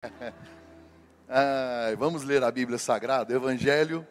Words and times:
vamos 1.98 2.22
ler 2.22 2.42
a 2.42 2.50
Bíblia 2.50 2.78
Sagrada, 2.78 3.34
Evangelho 3.34 4.06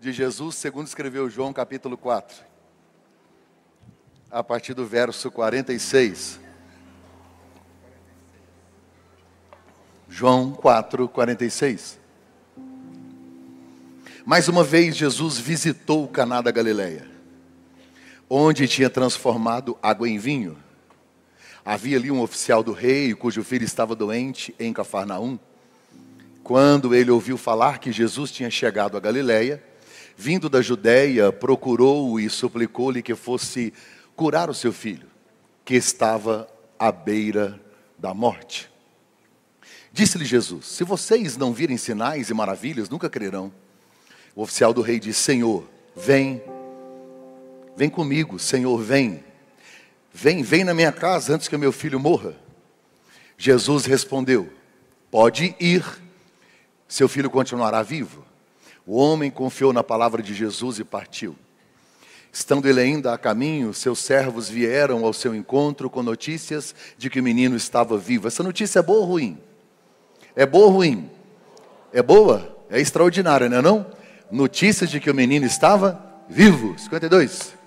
de 0.00 0.12
Jesus, 0.12 0.56
segundo 0.56 0.88
escreveu 0.88 1.30
João, 1.30 1.52
capítulo 1.52 1.96
4, 1.96 2.44
a 4.30 4.42
partir 4.42 4.74
do 4.74 4.84
verso 4.84 5.30
46. 5.30 6.40
João 10.08 10.50
4, 10.50 11.08
46. 11.08 12.00
Mais 14.24 14.48
uma 14.48 14.64
vez, 14.64 14.96
Jesus 14.96 15.38
visitou 15.38 16.02
o 16.04 16.08
Caná 16.08 16.40
da 16.40 16.50
Galileia, 16.50 17.08
onde 18.28 18.66
tinha 18.66 18.90
transformado 18.90 19.78
água 19.80 20.08
em 20.08 20.18
vinho. 20.18 20.58
Havia 21.68 21.98
ali 21.98 22.10
um 22.10 22.22
oficial 22.22 22.62
do 22.62 22.72
rei, 22.72 23.14
cujo 23.14 23.44
filho 23.44 23.62
estava 23.62 23.94
doente 23.94 24.54
em 24.58 24.72
Cafarnaum. 24.72 25.38
Quando 26.42 26.94
ele 26.94 27.10
ouviu 27.10 27.36
falar 27.36 27.78
que 27.78 27.92
Jesus 27.92 28.30
tinha 28.30 28.48
chegado 28.48 28.96
a 28.96 29.00
Galiléia, 29.00 29.62
vindo 30.16 30.48
da 30.48 30.62
Judéia, 30.62 31.30
procurou-o 31.30 32.18
e 32.18 32.30
suplicou-lhe 32.30 33.02
que 33.02 33.14
fosse 33.14 33.74
curar 34.16 34.48
o 34.48 34.54
seu 34.54 34.72
filho, 34.72 35.06
que 35.62 35.74
estava 35.74 36.48
à 36.78 36.90
beira 36.90 37.60
da 37.98 38.14
morte. 38.14 38.70
Disse-lhe 39.92 40.24
Jesus: 40.24 40.64
Se 40.68 40.84
vocês 40.84 41.36
não 41.36 41.52
virem 41.52 41.76
sinais 41.76 42.30
e 42.30 42.34
maravilhas, 42.34 42.88
nunca 42.88 43.10
crerão. 43.10 43.52
O 44.34 44.40
oficial 44.40 44.72
do 44.72 44.80
rei 44.80 44.98
disse: 44.98 45.20
Senhor, 45.20 45.68
vem, 45.94 46.42
vem 47.76 47.90
comigo, 47.90 48.38
Senhor, 48.38 48.78
vem. 48.82 49.27
Vem, 50.20 50.42
vem 50.42 50.64
na 50.64 50.74
minha 50.74 50.90
casa 50.90 51.32
antes 51.32 51.46
que 51.46 51.56
meu 51.56 51.70
filho 51.70 52.00
morra. 52.00 52.34
Jesus 53.36 53.84
respondeu: 53.84 54.52
Pode 55.12 55.54
ir, 55.60 55.84
seu 56.88 57.08
filho 57.08 57.30
continuará 57.30 57.84
vivo. 57.84 58.26
O 58.84 58.96
homem 58.96 59.30
confiou 59.30 59.72
na 59.72 59.84
palavra 59.84 60.20
de 60.20 60.34
Jesus 60.34 60.80
e 60.80 60.84
partiu. 60.84 61.36
Estando 62.32 62.68
ele 62.68 62.80
ainda 62.80 63.14
a 63.14 63.18
caminho, 63.18 63.72
seus 63.72 64.00
servos 64.00 64.48
vieram 64.48 65.04
ao 65.04 65.12
seu 65.12 65.36
encontro 65.36 65.88
com 65.88 66.02
notícias 66.02 66.74
de 66.96 67.08
que 67.08 67.20
o 67.20 67.22
menino 67.22 67.54
estava 67.54 67.96
vivo. 67.96 68.26
Essa 68.26 68.42
notícia 68.42 68.80
é 68.80 68.82
boa 68.82 68.98
ou 68.98 69.04
ruim? 69.04 69.38
É 70.34 70.44
boa 70.44 70.66
ou 70.66 70.72
ruim? 70.72 71.08
É 71.92 72.02
boa? 72.02 72.58
É 72.68 72.80
extraordinária, 72.80 73.48
não 73.48 73.58
é 73.58 73.62
não? 73.62 73.86
Notícias 74.32 74.90
de 74.90 74.98
que 74.98 75.12
o 75.12 75.14
menino 75.14 75.46
estava 75.46 76.04
vivo. 76.28 76.76
52. 76.76 77.57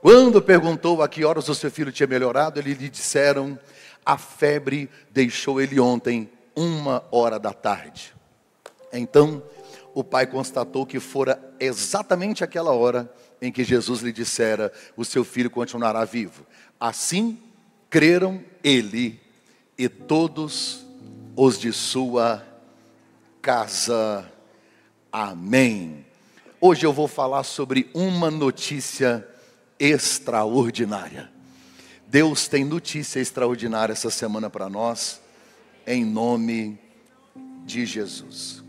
Quando 0.00 0.40
perguntou 0.40 1.02
a 1.02 1.08
que 1.08 1.24
horas 1.24 1.48
o 1.48 1.54
seu 1.54 1.70
filho 1.70 1.90
tinha 1.90 2.06
melhorado, 2.06 2.60
eles 2.60 2.78
lhe 2.78 2.88
disseram: 2.88 3.58
a 4.04 4.16
febre 4.16 4.88
deixou 5.10 5.60
ele 5.60 5.80
ontem, 5.80 6.30
uma 6.54 7.04
hora 7.10 7.38
da 7.38 7.52
tarde. 7.52 8.14
Então 8.92 9.42
o 9.94 10.04
pai 10.04 10.26
constatou 10.26 10.86
que 10.86 11.00
fora 11.00 11.38
exatamente 11.58 12.44
aquela 12.44 12.72
hora 12.72 13.12
em 13.42 13.50
que 13.50 13.64
Jesus 13.64 14.00
lhe 14.00 14.12
dissera: 14.12 14.72
o 14.96 15.04
seu 15.04 15.24
filho 15.24 15.50
continuará 15.50 16.04
vivo. 16.04 16.46
Assim 16.78 17.38
creram 17.90 18.42
ele 18.62 19.20
e 19.76 19.88
todos 19.88 20.86
os 21.34 21.58
de 21.58 21.72
sua 21.72 22.44
casa. 23.42 24.30
Amém. 25.10 26.06
Hoje 26.60 26.86
eu 26.86 26.92
vou 26.92 27.08
falar 27.08 27.42
sobre 27.42 27.90
uma 27.94 28.30
notícia 28.30 29.26
extraordinária. 29.78 31.30
Deus 32.06 32.48
tem 32.48 32.64
notícia 32.64 33.20
extraordinária 33.20 33.92
essa 33.92 34.10
semana 34.10 34.48
para 34.48 34.68
nós, 34.68 35.20
em 35.86 36.04
nome 36.04 36.78
de 37.64 37.84
Jesus. 37.84 38.62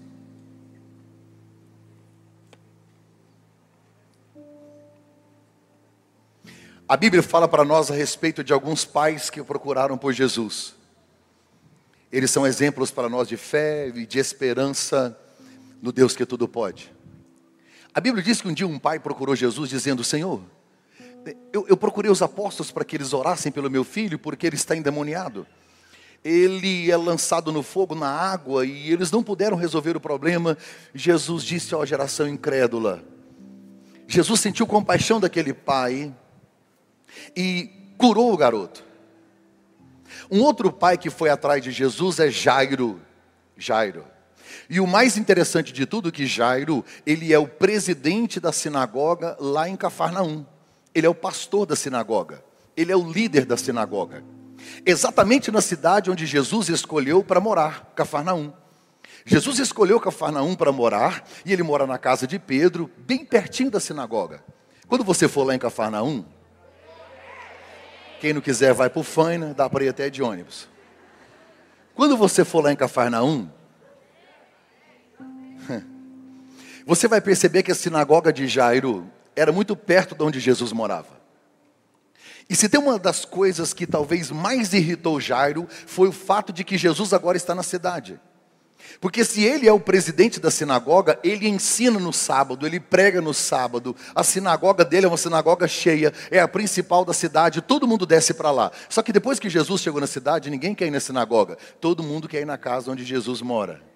A 6.88 6.98
Bíblia 6.98 7.22
fala 7.22 7.48
para 7.48 7.64
nós 7.64 7.92
a 7.92 7.94
respeito 7.94 8.44
de 8.44 8.52
alguns 8.52 8.84
pais 8.84 9.30
que 9.30 9.44
procuraram 9.44 9.98
por 9.98 10.12
Jesus. 10.12 10.74
Eles 12.12 12.32
são 12.32 12.48
exemplos 12.48 12.90
para 12.90 13.08
nós 13.08 13.28
de 13.28 13.38
fé 13.38 13.90
e 13.90 14.06
de 14.06 14.18
esperança 14.18 15.18
no 15.82 15.92
Deus 15.92 16.16
que 16.16 16.26
tudo 16.26 16.48
pode. 16.48 16.92
A 17.94 18.02
Bíblia 18.02 18.24
diz 18.24 18.42
que 18.42 18.48
um 18.48 18.54
dia 18.54 18.68
um 18.68 18.80
pai 18.80 19.00
procurou 19.00 19.36
Jesus 19.36 19.70
dizendo: 19.70 20.04
Senhor, 20.04 20.42
eu, 21.52 21.66
eu 21.68 21.78
procurei 21.78 22.12
os 22.12 22.22
apóstolos 22.22 22.72
para 22.72 22.86
que 22.86 22.96
eles 22.96 23.14
orassem 23.14 23.52
pelo 23.52 23.70
meu 23.70 23.84
filho, 23.84 24.20
porque 24.20 24.48
ele 24.48 24.56
está 24.56 24.76
endemoniado. 24.76 25.46
Ele 26.24 26.92
é 26.92 26.98
lançado 26.98 27.52
no 27.52 27.64
fogo, 27.64 27.96
na 27.96 28.10
água, 28.10 28.66
e 28.66 28.92
eles 28.92 29.12
não 29.12 29.24
puderam 29.24 29.56
resolver 29.56 29.96
o 29.96 30.02
problema. 30.02 30.58
Jesus 30.94 31.44
disse 31.44 31.74
à 31.74 31.86
geração 31.86 32.28
incrédula. 32.28 33.04
Jesus 34.08 34.40
sentiu 34.40 34.68
compaixão 34.68 35.20
daquele 35.20 35.54
pai 35.54 36.14
e 37.36 37.70
curou 37.98 38.34
o 38.34 38.38
garoto. 38.38 38.84
Um 40.32 40.42
outro 40.42 40.72
pai 40.72 40.98
que 40.98 41.10
foi 41.10 41.30
atrás 41.30 41.64
de 41.64 41.72
Jesus 41.72 42.20
é 42.20 42.30
Jairo. 42.30 43.00
Jairo. 43.58 44.04
E 44.70 44.80
o 44.80 44.88
mais 44.88 45.18
interessante 45.18 45.72
de 45.72 45.86
tudo 45.86 46.10
é 46.10 46.12
que 46.12 46.26
Jairo, 46.26 46.84
ele 47.06 47.34
é 47.34 47.40
o 47.40 47.48
presidente 47.48 48.40
da 48.40 48.52
sinagoga 48.52 49.38
lá 49.40 49.70
em 49.70 49.76
Cafarnaum. 49.76 50.46
Ele 51.00 51.08
é 51.08 51.10
o 51.10 51.16
pastor 51.16 51.66
da 51.66 51.76
sinagoga. 51.76 52.44
Ele 52.76 52.92
é 52.92 52.96
o 52.96 53.10
líder 53.10 53.46
da 53.46 53.58
sinagoga. 53.58 54.24
Exatamente 54.86 55.50
na 55.50 55.62
cidade 55.62 56.12
onde 56.12 56.26
Jesus 56.26 56.70
escolheu 56.70 57.24
para 57.24 57.40
morar, 57.40 57.92
Cafarnaum. 57.96 58.52
Jesus 59.26 59.60
escolheu 59.60 60.00
Cafarnaum 60.00 60.56
para 60.56 60.72
morar 60.72 61.26
e 61.46 61.54
ele 61.54 61.64
mora 61.64 61.88
na 61.88 61.98
casa 61.98 62.28
de 62.28 62.38
Pedro, 62.38 62.92
bem 62.98 63.26
pertinho 63.26 63.72
da 63.72 63.80
sinagoga. 63.80 64.44
Quando 64.88 65.04
você 65.04 65.28
for 65.28 65.44
lá 65.46 65.56
em 65.56 65.60
Cafarnaum, 65.60 66.26
quem 68.20 68.34
não 68.34 68.42
quiser 68.42 68.74
vai 68.74 68.90
para 68.90 69.00
o 69.00 69.04
Faina, 69.04 69.54
dá 69.54 69.70
para 69.70 69.86
ir 69.86 69.90
até 69.90 70.10
de 70.10 70.22
ônibus. 70.22 70.68
Quando 71.96 72.18
você 72.18 72.44
for 72.44 72.64
lá 72.64 72.74
em 72.74 72.76
Cafarnaum, 72.76 73.50
você 76.86 77.08
vai 77.08 77.22
perceber 77.22 77.64
que 77.64 77.72
a 77.72 77.76
sinagoga 77.76 78.34
de 78.34 78.48
Jairo 78.48 79.10
era 79.40 79.52
muito 79.52 79.76
perto 79.76 80.16
de 80.16 80.24
onde 80.24 80.40
Jesus 80.40 80.72
morava. 80.74 81.20
E 82.50 82.56
se 82.56 82.68
tem 82.68 82.80
uma 82.80 82.98
das 82.98 83.26
coisas 83.26 83.74
que 83.74 83.86
talvez 83.86 84.32
mais 84.32 84.74
irritou 84.74 85.22
Jairo, 85.22 85.68
foi 85.86 86.08
o 86.08 86.12
fato 86.12 86.52
de 86.52 86.64
que 86.64 86.78
Jesus 86.78 87.14
agora 87.14 87.38
está 87.38 87.54
na 87.54 87.64
cidade. 87.64 88.20
Porque 89.00 89.24
se 89.24 89.44
ele 89.44 89.68
é 89.68 89.72
o 89.72 89.80
presidente 89.80 90.40
da 90.40 90.50
sinagoga, 90.50 91.20
ele 91.24 91.48
ensina 91.48 92.00
no 92.00 92.12
sábado, 92.12 92.66
ele 92.66 92.80
prega 92.80 93.22
no 93.22 93.34
sábado. 93.34 93.96
A 94.16 94.24
sinagoga 94.24 94.84
dele 94.84 95.06
é 95.06 95.10
uma 95.10 95.16
sinagoga 95.16 95.68
cheia, 95.68 96.12
é 96.32 96.40
a 96.40 96.48
principal 96.48 97.06
da 97.06 97.14
cidade, 97.14 97.62
todo 97.62 97.88
mundo 97.88 98.06
desce 98.06 98.34
para 98.34 98.52
lá. 98.52 98.72
Só 98.90 99.02
que 99.02 99.14
depois 99.14 99.40
que 99.40 99.50
Jesus 99.50 99.82
chegou 99.82 100.02
na 100.02 100.08
cidade, 100.08 100.50
ninguém 100.50 100.74
quer 100.74 100.88
ir 100.88 100.92
na 100.92 101.00
sinagoga, 101.00 101.58
todo 101.80 102.04
mundo 102.04 102.28
quer 102.28 102.42
ir 102.42 102.46
na 102.46 102.58
casa 102.58 102.92
onde 102.92 103.06
Jesus 103.06 103.42
mora. 103.42 103.89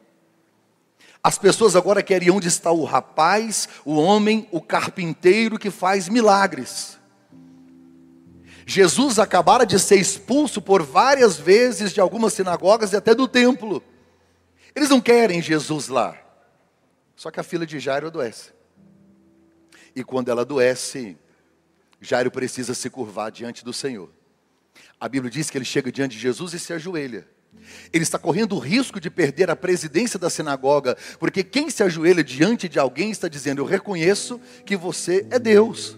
As 1.23 1.37
pessoas 1.37 1.73
agora 1.73 2.03
querem 2.03 2.29
onde 2.29 2.49
está 2.49 2.69
o 2.69 2.83
rapaz, 2.83 3.69
o 3.85 3.95
homem, 3.95 4.45
o 4.51 4.59
carpinteiro 4.59 5.57
que 5.57 5.71
faz 5.71 6.09
milagres. 6.09 6.99
Jesus 8.65 9.19
acabara 9.19 9.65
de 9.65 9.79
ser 9.79 9.95
expulso 9.95 10.61
por 10.61 10.83
várias 10.83 11.37
vezes 11.37 11.93
de 11.93 12.01
algumas 12.01 12.33
sinagogas 12.33 12.91
e 12.91 12.97
até 12.97 13.15
do 13.15 13.25
templo. 13.25 13.81
Eles 14.75 14.89
não 14.89 14.99
querem 14.99 15.41
Jesus 15.41 15.87
lá. 15.87 16.17
Só 17.15 17.31
que 17.31 17.39
a 17.39 17.43
filha 17.43 17.65
de 17.65 17.79
Jairo 17.79 18.07
adoece. 18.07 18.51
E 19.95 20.03
quando 20.03 20.29
ela 20.29 20.41
adoece, 20.41 21.17
Jairo 22.01 22.31
precisa 22.31 22.73
se 22.73 22.89
curvar 22.89 23.31
diante 23.31 23.63
do 23.63 23.71
Senhor. 23.71 24.09
A 24.99 25.07
Bíblia 25.07 25.31
diz 25.31 25.49
que 25.49 25.57
ele 25.57 25.65
chega 25.65 25.91
diante 25.91 26.15
de 26.17 26.21
Jesus 26.21 26.53
e 26.53 26.59
se 26.59 26.73
ajoelha. 26.73 27.27
Ele 27.91 28.03
está 28.03 28.17
correndo 28.17 28.55
o 28.55 28.59
risco 28.59 28.99
de 28.99 29.09
perder 29.09 29.49
a 29.49 29.55
presidência 29.55 30.17
da 30.17 30.29
sinagoga, 30.29 30.97
porque 31.19 31.43
quem 31.43 31.69
se 31.69 31.83
ajoelha 31.83 32.23
diante 32.23 32.67
de 32.67 32.79
alguém 32.79 33.11
está 33.11 33.27
dizendo: 33.27 33.61
Eu 33.61 33.65
reconheço 33.65 34.41
que 34.65 34.75
você 34.75 35.25
é 35.29 35.37
Deus, 35.37 35.97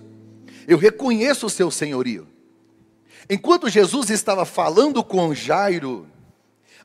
eu 0.67 0.77
reconheço 0.77 1.45
o 1.45 1.49
seu 1.49 1.71
senhorio. 1.71 2.27
Enquanto 3.29 3.69
Jesus 3.69 4.09
estava 4.09 4.45
falando 4.45 5.03
com 5.03 5.33
Jairo, 5.33 6.07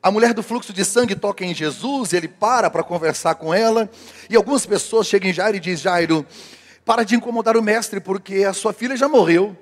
a 0.03 0.11
mulher 0.11 0.33
do 0.33 0.43
fluxo 0.43 0.73
de 0.73 0.85
sangue 0.85 1.15
toca 1.15 1.45
em 1.45 1.55
Jesus, 1.55 2.13
ele 2.13 2.29
para 2.29 2.71
para 2.71 2.83
conversar 2.83 3.35
com 3.35 3.53
ela, 3.53 3.91
e 4.31 4.37
algumas 4.37 4.65
pessoas 4.65 5.07
chegam 5.07 5.29
em 5.29 5.35
Jairo 5.35 5.57
e 5.57 5.61
dizem: 5.61 5.85
Jairo, 5.85 6.25
para 6.85 7.05
de 7.05 7.17
incomodar 7.17 7.57
o 7.57 7.63
mestre, 7.63 8.01
porque 8.01 8.45
a 8.45 8.53
sua 8.53 8.73
filha 8.73 8.97
já 8.97 9.09
morreu. 9.09 9.57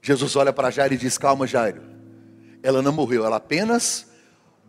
Jesus 0.00 0.36
olha 0.36 0.52
para 0.52 0.70
Jairo 0.70 0.94
e 0.94 0.96
diz: 0.96 1.18
Calma, 1.18 1.46
Jairo 1.46 1.93
ela 2.64 2.80
não 2.80 2.92
morreu, 2.92 3.26
ela 3.26 3.36
apenas 3.36 4.06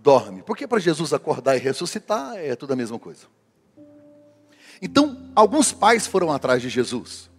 dorme. 0.04 0.44
Porque 0.44 0.68
para 0.68 0.80
Jesus 0.80 1.14
acordar 1.14 1.56
e 1.56 1.60
ressuscitar 1.60 2.36
é 2.36 2.54
tudo 2.54 2.74
a 2.74 2.76
mesma 2.76 3.00
coisa. 3.00 3.26
Então, 4.82 5.32
alguns 5.34 5.72
pais 5.72 6.06
foram 6.06 6.30
atrás 6.30 6.62
de 6.62 6.68
Jesus. 6.68 7.30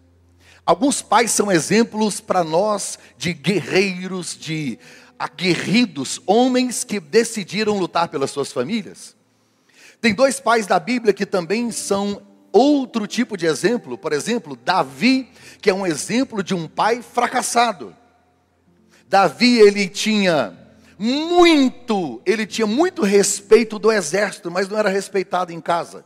Alguns 0.64 1.02
pais 1.02 1.30
são 1.30 1.52
exemplos 1.52 2.20
para 2.20 2.42
nós 2.42 2.98
de 3.18 3.34
guerreiros, 3.34 4.34
de 4.34 4.78
aguerridos, 5.18 6.22
homens 6.26 6.84
que 6.84 6.98
decidiram 6.98 7.78
lutar 7.78 8.08
pelas 8.08 8.30
suas 8.30 8.50
famílias. 8.50 9.14
Tem 10.00 10.14
dois 10.14 10.40
pais 10.40 10.66
da 10.66 10.80
Bíblia 10.80 11.12
que 11.12 11.26
também 11.26 11.70
são 11.70 12.22
outro 12.50 13.06
tipo 13.06 13.36
de 13.36 13.44
exemplo. 13.44 13.98
Por 13.98 14.14
exemplo, 14.14 14.56
Davi, 14.56 15.28
que 15.60 15.68
é 15.68 15.74
um 15.74 15.86
exemplo 15.86 16.42
de 16.42 16.54
um 16.54 16.66
pai 16.66 17.02
fracassado. 17.02 17.94
Davi, 19.08 19.58
ele 19.58 19.88
tinha 19.88 20.56
muito, 20.98 22.20
ele 22.26 22.46
tinha 22.46 22.66
muito 22.66 23.02
respeito 23.02 23.78
do 23.78 23.92
exército, 23.92 24.50
mas 24.50 24.68
não 24.68 24.78
era 24.78 24.88
respeitado 24.88 25.52
em 25.52 25.60
casa. 25.60 26.04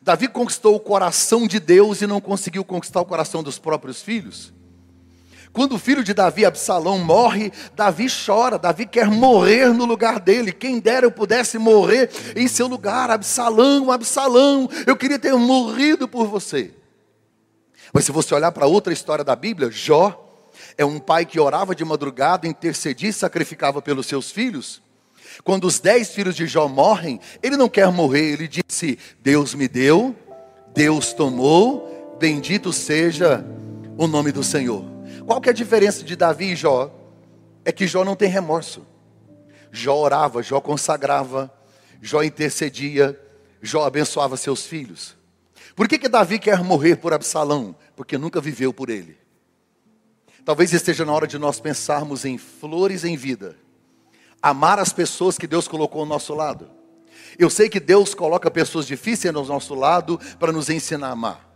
Davi 0.00 0.28
conquistou 0.28 0.74
o 0.74 0.80
coração 0.80 1.46
de 1.46 1.60
Deus 1.60 2.00
e 2.00 2.06
não 2.06 2.20
conseguiu 2.20 2.64
conquistar 2.64 3.00
o 3.00 3.04
coração 3.04 3.42
dos 3.42 3.58
próprios 3.58 4.02
filhos. 4.02 4.52
Quando 5.52 5.74
o 5.74 5.78
filho 5.78 6.02
de 6.02 6.14
Davi, 6.14 6.46
Absalão, 6.46 6.98
morre, 6.98 7.52
Davi 7.76 8.06
chora, 8.08 8.58
Davi 8.58 8.86
quer 8.86 9.06
morrer 9.08 9.68
no 9.68 9.84
lugar 9.84 10.18
dele. 10.18 10.50
Quem 10.50 10.80
dera 10.80 11.04
eu 11.04 11.12
pudesse 11.12 11.58
morrer 11.58 12.10
em 12.34 12.48
seu 12.48 12.66
lugar, 12.66 13.10
Absalão, 13.10 13.90
Absalão, 13.90 14.68
eu 14.86 14.96
queria 14.96 15.18
ter 15.18 15.34
morrido 15.34 16.08
por 16.08 16.26
você. 16.26 16.72
Mas 17.92 18.06
se 18.06 18.12
você 18.12 18.34
olhar 18.34 18.50
para 18.50 18.66
outra 18.66 18.94
história 18.94 19.22
da 19.22 19.36
Bíblia, 19.36 19.70
Jó 19.70 20.21
é 20.76 20.84
um 20.84 20.98
pai 20.98 21.24
que 21.24 21.40
orava 21.40 21.74
de 21.74 21.84
madrugada, 21.84 22.46
intercedia 22.46 23.10
e 23.10 23.12
sacrificava 23.12 23.80
pelos 23.80 24.06
seus 24.06 24.30
filhos. 24.30 24.82
Quando 25.44 25.66
os 25.66 25.78
dez 25.80 26.10
filhos 26.10 26.36
de 26.36 26.46
Jó 26.46 26.68
morrem, 26.68 27.20
ele 27.42 27.56
não 27.56 27.68
quer 27.68 27.90
morrer, 27.90 28.32
ele 28.32 28.48
disse: 28.48 28.98
Deus 29.20 29.54
me 29.54 29.68
deu, 29.68 30.14
Deus 30.74 31.12
tomou, 31.12 32.16
bendito 32.18 32.72
seja 32.72 33.44
o 33.96 34.06
nome 34.06 34.32
do 34.32 34.42
Senhor. 34.42 34.84
Qual 35.26 35.40
que 35.40 35.48
é 35.48 35.52
a 35.52 35.54
diferença 35.54 36.02
de 36.02 36.16
Davi 36.16 36.52
e 36.52 36.56
Jó? 36.56 36.90
É 37.64 37.72
que 37.72 37.86
Jó 37.86 38.04
não 38.04 38.16
tem 38.16 38.28
remorso. 38.28 38.86
Jó 39.70 39.96
orava, 39.96 40.42
Jó 40.42 40.60
consagrava, 40.60 41.52
Jó 42.00 42.22
intercedia, 42.22 43.18
Jó 43.62 43.84
abençoava 43.84 44.36
seus 44.36 44.66
filhos. 44.66 45.16
Por 45.74 45.88
que, 45.88 45.98
que 45.98 46.08
Davi 46.08 46.38
quer 46.38 46.62
morrer 46.62 46.96
por 46.96 47.14
Absalão? 47.14 47.74
Porque 47.96 48.18
nunca 48.18 48.40
viveu 48.40 48.72
por 48.72 48.90
ele. 48.90 49.16
Talvez 50.44 50.72
esteja 50.72 51.04
na 51.04 51.12
hora 51.12 51.26
de 51.26 51.38
nós 51.38 51.60
pensarmos 51.60 52.24
em 52.24 52.36
flores 52.36 53.04
em 53.04 53.16
vida. 53.16 53.56
Amar 54.40 54.78
as 54.78 54.92
pessoas 54.92 55.38
que 55.38 55.46
Deus 55.46 55.68
colocou 55.68 56.00
ao 56.00 56.06
nosso 56.06 56.34
lado. 56.34 56.68
Eu 57.38 57.48
sei 57.48 57.68
que 57.68 57.78
Deus 57.78 58.12
coloca 58.12 58.50
pessoas 58.50 58.86
difíceis 58.86 59.34
ao 59.34 59.44
nosso 59.44 59.74
lado 59.74 60.18
para 60.40 60.52
nos 60.52 60.68
ensinar 60.68 61.08
a 61.08 61.12
amar. 61.12 61.48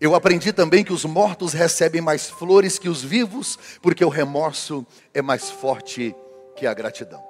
Eu 0.00 0.14
aprendi 0.14 0.52
também 0.52 0.82
que 0.82 0.92
os 0.92 1.04
mortos 1.04 1.52
recebem 1.52 2.00
mais 2.00 2.28
flores 2.28 2.78
que 2.78 2.88
os 2.88 3.02
vivos, 3.02 3.56
porque 3.80 4.04
o 4.04 4.08
remorso 4.08 4.84
é 5.14 5.22
mais 5.22 5.50
forte 5.50 6.14
que 6.56 6.66
a 6.66 6.74
gratidão. 6.74 7.22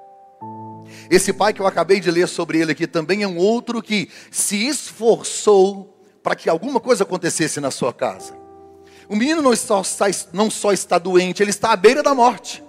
Esse 1.11 1.32
pai 1.32 1.52
que 1.52 1.61
eu 1.61 1.66
acabei 1.66 2.00
de 2.00 2.11
ler 2.11 2.26
sobre 2.26 2.58
ele 2.58 2.72
aqui 2.72 2.87
também 2.87 3.22
é 3.22 3.28
um 3.28 3.37
outro 3.37 3.82
que 3.82 4.08
se 4.31 4.66
esforçou 4.66 5.94
para 6.22 6.34
que 6.34 6.49
alguma 6.49 6.81
coisa 6.81 7.05
acontecesse 7.05 7.61
na 7.61 7.70
sua 7.70 7.93
casa. 7.93 8.44
O 9.09 9.17
menino 9.17 9.43
não 9.43 9.55
só, 9.55 9.83
não 10.33 10.51
só 10.51 10.73
está 10.73 10.99
doente, 10.99 11.43
ele 11.43 11.51
está 11.51 11.73
à 11.73 11.77
beira 11.77 12.03
da 12.03 12.15
morte. 12.15 12.62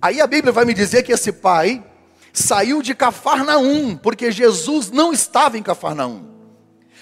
Aí 0.00 0.20
a 0.20 0.26
Bíblia 0.26 0.52
vai 0.52 0.64
me 0.64 0.74
dizer 0.74 1.02
que 1.02 1.12
esse 1.12 1.32
pai 1.32 1.84
saiu 2.32 2.82
de 2.82 2.94
Cafarnaum, 2.94 3.96
porque 3.96 4.30
Jesus 4.30 4.90
não 4.90 5.12
estava 5.12 5.58
em 5.58 5.62
Cafarnaum. 5.62 6.26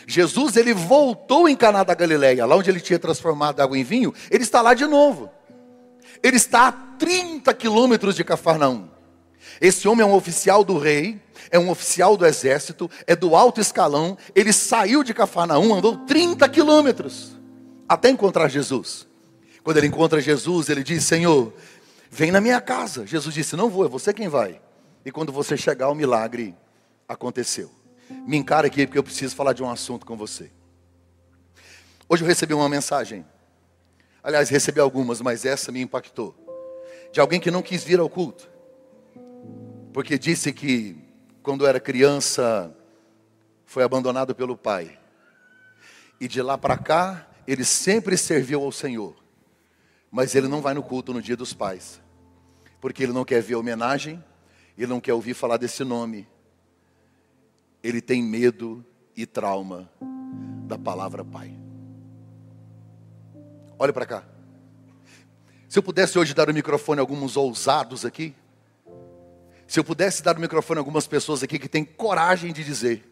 Jesus 0.06 0.56
ele 0.56 0.72
voltou 0.72 1.48
em 1.48 1.56
Caná 1.56 1.82
da 1.82 1.94
Galileia, 1.94 2.46
lá 2.46 2.56
onde 2.56 2.70
ele 2.70 2.80
tinha 2.80 2.98
transformado 2.98 3.60
água 3.60 3.76
em 3.76 3.82
vinho, 3.82 4.14
ele 4.30 4.44
está 4.44 4.62
lá 4.62 4.72
de 4.72 4.86
novo. 4.86 5.30
Ele 6.22 6.36
está 6.36 6.68
a 6.68 6.72
30 6.72 7.52
quilômetros 7.54 8.14
de 8.14 8.24
Cafarnaum. 8.24 8.88
Esse 9.60 9.86
homem 9.88 10.02
é 10.02 10.08
um 10.08 10.14
oficial 10.14 10.64
do 10.64 10.78
rei, 10.78 11.20
é 11.50 11.58
um 11.58 11.70
oficial 11.70 12.16
do 12.16 12.24
exército, 12.26 12.90
é 13.06 13.14
do 13.14 13.34
alto 13.36 13.60
escalão. 13.60 14.16
Ele 14.34 14.52
saiu 14.52 15.02
de 15.02 15.12
Cafarnaum, 15.12 15.74
andou 15.74 15.98
30 15.98 16.48
quilômetros 16.48 17.35
até 17.88 18.08
encontrar 18.10 18.48
Jesus. 18.48 19.06
Quando 19.62 19.78
ele 19.78 19.86
encontra 19.86 20.20
Jesus, 20.20 20.68
ele 20.68 20.82
diz: 20.82 21.04
Senhor, 21.04 21.52
vem 22.10 22.30
na 22.30 22.40
minha 22.40 22.60
casa. 22.60 23.06
Jesus 23.06 23.34
disse: 23.34 23.56
Não 23.56 23.68
vou, 23.68 23.84
é 23.84 23.88
você 23.88 24.12
quem 24.12 24.28
vai. 24.28 24.60
E 25.04 25.10
quando 25.10 25.32
você 25.32 25.56
chegar, 25.56 25.88
o 25.88 25.94
milagre 25.94 26.54
aconteceu. 27.08 27.70
Me 28.26 28.36
encara 28.36 28.66
aqui 28.66 28.86
porque 28.86 28.98
eu 28.98 29.04
preciso 29.04 29.34
falar 29.34 29.52
de 29.52 29.62
um 29.62 29.70
assunto 29.70 30.06
com 30.06 30.16
você. 30.16 30.50
Hoje 32.08 32.22
eu 32.22 32.28
recebi 32.28 32.54
uma 32.54 32.68
mensagem. 32.68 33.26
Aliás, 34.22 34.48
recebi 34.48 34.80
algumas, 34.80 35.20
mas 35.20 35.44
essa 35.44 35.70
me 35.70 35.80
impactou. 35.80 36.34
De 37.12 37.20
alguém 37.20 37.40
que 37.40 37.50
não 37.50 37.62
quis 37.62 37.84
vir 37.84 37.98
ao 37.98 38.08
culto. 38.08 38.48
Porque 39.92 40.18
disse 40.18 40.52
que 40.52 40.96
quando 41.42 41.66
era 41.66 41.80
criança 41.80 42.72
foi 43.64 43.82
abandonado 43.82 44.34
pelo 44.34 44.56
pai. 44.56 44.98
E 46.20 46.28
de 46.28 46.42
lá 46.42 46.56
para 46.58 46.76
cá, 46.76 47.26
ele 47.46 47.64
sempre 47.64 48.16
serviu 48.16 48.62
ao 48.62 48.72
Senhor. 48.72 49.14
Mas 50.10 50.34
ele 50.34 50.48
não 50.48 50.60
vai 50.60 50.74
no 50.74 50.82
culto 50.82 51.12
no 51.12 51.22
dia 51.22 51.36
dos 51.36 51.52
pais. 51.52 52.00
Porque 52.80 53.02
ele 53.02 53.12
não 53.12 53.24
quer 53.24 53.42
ver 53.42 53.56
homenagem, 53.56 54.22
ele 54.76 54.86
não 54.86 55.00
quer 55.00 55.12
ouvir 55.12 55.34
falar 55.34 55.56
desse 55.56 55.84
nome 55.84 56.26
ele 57.86 58.00
tem 58.00 58.20
medo 58.20 58.84
e 59.16 59.24
trauma 59.24 59.88
da 60.66 60.76
palavra 60.76 61.24
pai. 61.24 61.56
Olha 63.78 63.92
para 63.92 64.04
cá. 64.04 64.24
Se 65.68 65.78
eu 65.78 65.82
pudesse 65.82 66.18
hoje 66.18 66.34
dar 66.34 66.50
o 66.50 66.54
microfone 66.54 66.98
a 66.98 67.02
alguns 67.02 67.36
ousados 67.36 68.04
aqui, 68.04 68.34
se 69.68 69.78
eu 69.78 69.84
pudesse 69.84 70.20
dar 70.20 70.36
o 70.36 70.40
microfone 70.40 70.78
a 70.78 70.80
algumas 70.80 71.06
pessoas 71.06 71.44
aqui 71.44 71.60
que 71.60 71.68
têm 71.68 71.84
coragem 71.84 72.52
de 72.52 72.64
dizer, 72.64 73.04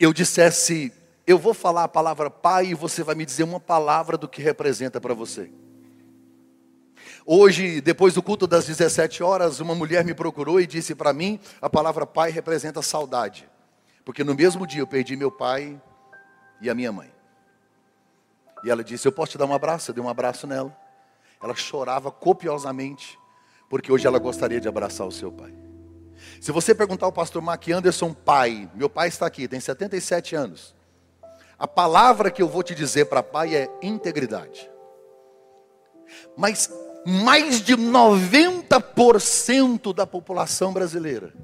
eu 0.00 0.12
dissesse, 0.12 0.90
eu 1.28 1.36
vou 1.36 1.52
falar 1.52 1.84
a 1.84 1.88
palavra 1.88 2.30
pai 2.30 2.68
e 2.68 2.74
você 2.74 3.02
vai 3.02 3.14
me 3.14 3.26
dizer 3.26 3.42
uma 3.42 3.60
palavra 3.60 4.16
do 4.16 4.26
que 4.26 4.40
representa 4.40 4.98
para 4.98 5.12
você. 5.12 5.52
Hoje, 7.26 7.82
depois 7.82 8.14
do 8.14 8.22
culto 8.22 8.46
das 8.46 8.64
17 8.64 9.22
horas, 9.22 9.60
uma 9.60 9.74
mulher 9.74 10.02
me 10.06 10.14
procurou 10.14 10.58
e 10.58 10.66
disse 10.66 10.94
para 10.94 11.12
mim: 11.12 11.38
a 11.60 11.68
palavra 11.68 12.06
pai 12.06 12.30
representa 12.30 12.80
saudade. 12.80 13.46
Porque 14.06 14.24
no 14.24 14.34
mesmo 14.34 14.66
dia 14.66 14.80
eu 14.80 14.86
perdi 14.86 15.16
meu 15.16 15.30
pai 15.30 15.78
e 16.62 16.70
a 16.70 16.74
minha 16.74 16.90
mãe. 16.90 17.12
E 18.64 18.70
ela 18.70 18.82
disse: 18.82 19.06
Eu 19.06 19.12
posso 19.12 19.32
te 19.32 19.38
dar 19.38 19.44
um 19.44 19.52
abraço? 19.52 19.90
Eu 19.90 19.96
dei 19.96 20.02
um 20.02 20.08
abraço 20.08 20.46
nela. 20.46 20.74
Ela 21.42 21.54
chorava 21.54 22.10
copiosamente, 22.10 23.18
porque 23.68 23.92
hoje 23.92 24.06
ela 24.06 24.18
gostaria 24.18 24.62
de 24.62 24.66
abraçar 24.66 25.06
o 25.06 25.12
seu 25.12 25.30
pai. 25.30 25.52
Se 26.40 26.50
você 26.52 26.74
perguntar 26.74 27.04
ao 27.04 27.12
pastor 27.12 27.42
Mark 27.42 27.68
Anderson, 27.68 28.14
pai, 28.14 28.70
meu 28.74 28.88
pai 28.88 29.08
está 29.08 29.26
aqui, 29.26 29.46
tem 29.46 29.60
77 29.60 30.34
anos. 30.34 30.77
A 31.58 31.66
palavra 31.66 32.30
que 32.30 32.40
eu 32.40 32.48
vou 32.48 32.62
te 32.62 32.74
dizer 32.74 33.06
para 33.06 33.22
pai 33.22 33.54
é 33.54 33.70
integridade. 33.82 34.70
Mas 36.36 36.70
mais 37.04 37.60
de 37.60 37.76
90% 37.76 39.94
da 39.94 40.06
população 40.06 40.72
brasileira 40.72 41.34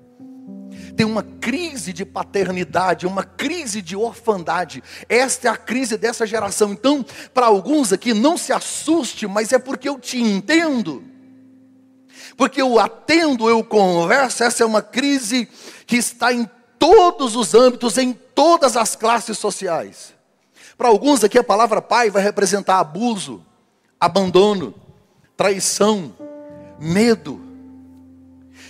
tem 0.97 1.05
uma 1.05 1.23
crise 1.23 1.93
de 1.93 2.05
paternidade, 2.05 3.07
uma 3.07 3.25
crise 3.25 3.83
de 3.83 3.97
orfandade. 3.97 4.83
Esta 5.09 5.49
é 5.49 5.51
a 5.51 5.57
crise 5.57 5.97
dessa 5.97 6.27
geração. 6.27 6.73
Então, 6.73 7.05
para 7.33 7.47
alguns 7.47 7.93
aqui, 7.93 8.15
não 8.15 8.37
se 8.37 8.53
assuste, 8.53 9.27
mas 9.27 9.53
é 9.53 9.59
porque 9.59 9.89
eu 9.89 9.99
te 9.99 10.21
entendo. 10.21 11.03
Porque 12.37 12.63
eu 12.63 12.79
atendo, 12.79 13.49
eu 13.49 13.63
converso. 13.65 14.45
Essa 14.45 14.63
é 14.63 14.67
uma 14.67 14.83
crise 14.83 15.49
que 15.87 15.97
está 15.97 16.33
em 16.33 16.49
todos 16.79 17.37
os 17.37 17.55
âmbitos, 17.55 17.99
em 17.99 18.19
todas 18.35 18.77
as 18.77 18.97
classes 18.97 19.39
sociais. 19.39 20.15
Para 20.77 20.89
alguns 20.89 21.23
aqui, 21.23 21.39
a 21.39 21.45
palavra 21.45 21.81
pai 21.81 22.11
vai 22.11 22.23
representar 22.23 22.79
abuso, 22.79 23.45
abandono 24.01 24.75
traição, 25.37 26.15
medo. 26.79 27.41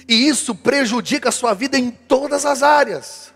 E 0.09 0.28
isso 0.28 0.54
prejudica 0.54 1.28
a 1.28 1.33
sua 1.33 1.54
vida 1.54 1.78
em 1.78 1.90
todas 1.90 2.44
as 2.44 2.62
áreas. 2.62 3.33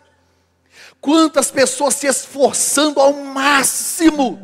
Quantas 1.01 1.51
pessoas 1.51 1.95
se 1.95 2.07
esforçando 2.07 3.01
ao 3.01 3.13
máximo, 3.13 4.39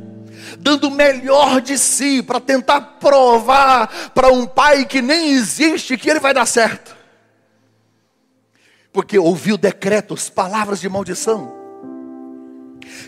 dando 0.58 0.88
o 0.88 0.90
melhor 0.90 1.60
de 1.60 1.76
si 1.76 2.22
para 2.22 2.40
tentar 2.40 2.80
provar 3.00 4.10
para 4.10 4.28
um 4.32 4.46
pai 4.46 4.84
que 4.84 5.02
nem 5.02 5.32
existe 5.32 5.98
que 5.98 6.08
ele 6.08 6.20
vai 6.20 6.32
dar 6.32 6.46
certo. 6.46 6.96
Porque 8.92 9.18
ouviu 9.18 9.56
decretos, 9.56 10.30
palavras 10.30 10.80
de 10.80 10.88
maldição. 10.88 11.63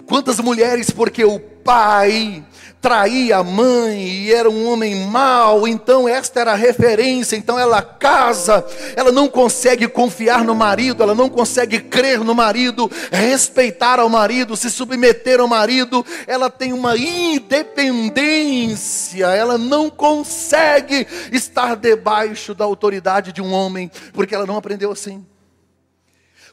Quantas 0.07 0.41
mulheres, 0.41 0.91
porque 0.91 1.25
o 1.25 1.39
pai 1.39 2.45
traía 2.81 3.39
a 3.39 3.43
mãe 3.43 4.01
e 4.01 4.33
era 4.33 4.49
um 4.49 4.71
homem 4.71 4.95
mau, 5.07 5.67
então 5.67 6.09
esta 6.09 6.39
era 6.39 6.53
a 6.53 6.57
referência, 6.57 7.35
então 7.35 7.59
ela 7.59 7.83
casa, 7.83 8.65
ela 8.95 9.11
não 9.11 9.27
consegue 9.27 9.89
confiar 9.89 10.45
no 10.45 10.55
marido, 10.55 11.03
ela 11.03 11.13
não 11.13 11.29
consegue 11.29 11.81
crer 11.81 12.21
no 12.21 12.33
marido, 12.33 12.89
respeitar 13.11 13.99
ao 13.99 14.09
marido, 14.09 14.57
se 14.57 14.71
submeter 14.71 15.41
ao 15.41 15.49
marido, 15.49 16.07
ela 16.29 16.49
tem 16.49 16.73
uma 16.73 16.97
independência, 16.97 19.27
ela 19.27 19.59
não 19.59 19.91
consegue 19.91 21.09
estar 21.33 21.75
debaixo 21.75 22.55
da 22.55 22.65
autoridade 22.65 23.33
de 23.33 23.43
um 23.43 23.53
homem, 23.53 23.91
porque 24.13 24.33
ela 24.33 24.47
não 24.47 24.57
aprendeu 24.57 24.93
assim. 24.93 25.27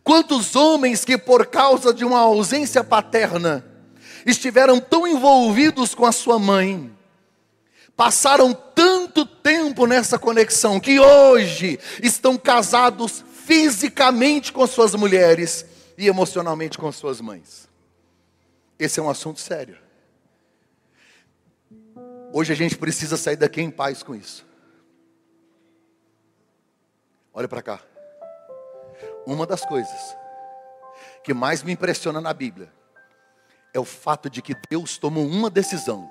Quantos 0.03 0.55
homens 0.55 1.05
que 1.05 1.17
por 1.17 1.45
causa 1.45 1.93
de 1.93 2.03
uma 2.03 2.19
ausência 2.19 2.83
paterna, 2.83 3.65
estiveram 4.25 4.79
tão 4.79 5.07
envolvidos 5.07 5.93
com 5.95 6.05
a 6.05 6.11
sua 6.11 6.39
mãe, 6.39 6.91
passaram 7.95 8.53
tanto 8.53 9.25
tempo 9.25 9.85
nessa 9.85 10.17
conexão, 10.17 10.79
que 10.79 10.99
hoje 10.99 11.79
estão 12.01 12.37
casados 12.37 13.23
fisicamente 13.45 14.51
com 14.51 14.65
suas 14.65 14.95
mulheres 14.95 15.65
e 15.97 16.07
emocionalmente 16.07 16.77
com 16.77 16.91
suas 16.91 17.21
mães. 17.21 17.69
Esse 18.79 18.99
é 18.99 19.03
um 19.03 19.09
assunto 19.09 19.39
sério. 19.39 19.77
Hoje 22.33 22.51
a 22.51 22.55
gente 22.55 22.77
precisa 22.77 23.15
sair 23.15 23.35
daqui 23.35 23.61
em 23.61 23.69
paz 23.69 24.01
com 24.01 24.15
isso. 24.15 24.45
Olha 27.33 27.47
para 27.47 27.61
cá. 27.61 27.92
Uma 29.25 29.45
das 29.45 29.65
coisas 29.65 30.17
que 31.23 31.33
mais 31.33 31.63
me 31.63 31.71
impressiona 31.71 32.19
na 32.19 32.33
Bíblia 32.33 32.71
é 33.73 33.79
o 33.79 33.85
fato 33.85 34.29
de 34.29 34.41
que 34.41 34.55
Deus 34.69 34.97
tomou 34.97 35.25
uma 35.25 35.49
decisão. 35.49 36.09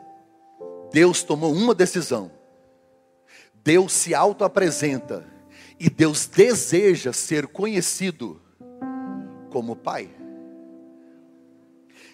Deus 0.92 1.22
tomou 1.22 1.52
uma 1.52 1.74
decisão. 1.74 2.30
Deus 3.54 3.92
se 3.92 4.14
auto-apresenta 4.14 5.24
e 5.78 5.88
Deus 5.88 6.26
deseja 6.26 7.12
ser 7.12 7.46
conhecido 7.46 8.40
como 9.50 9.76
Pai. 9.76 10.10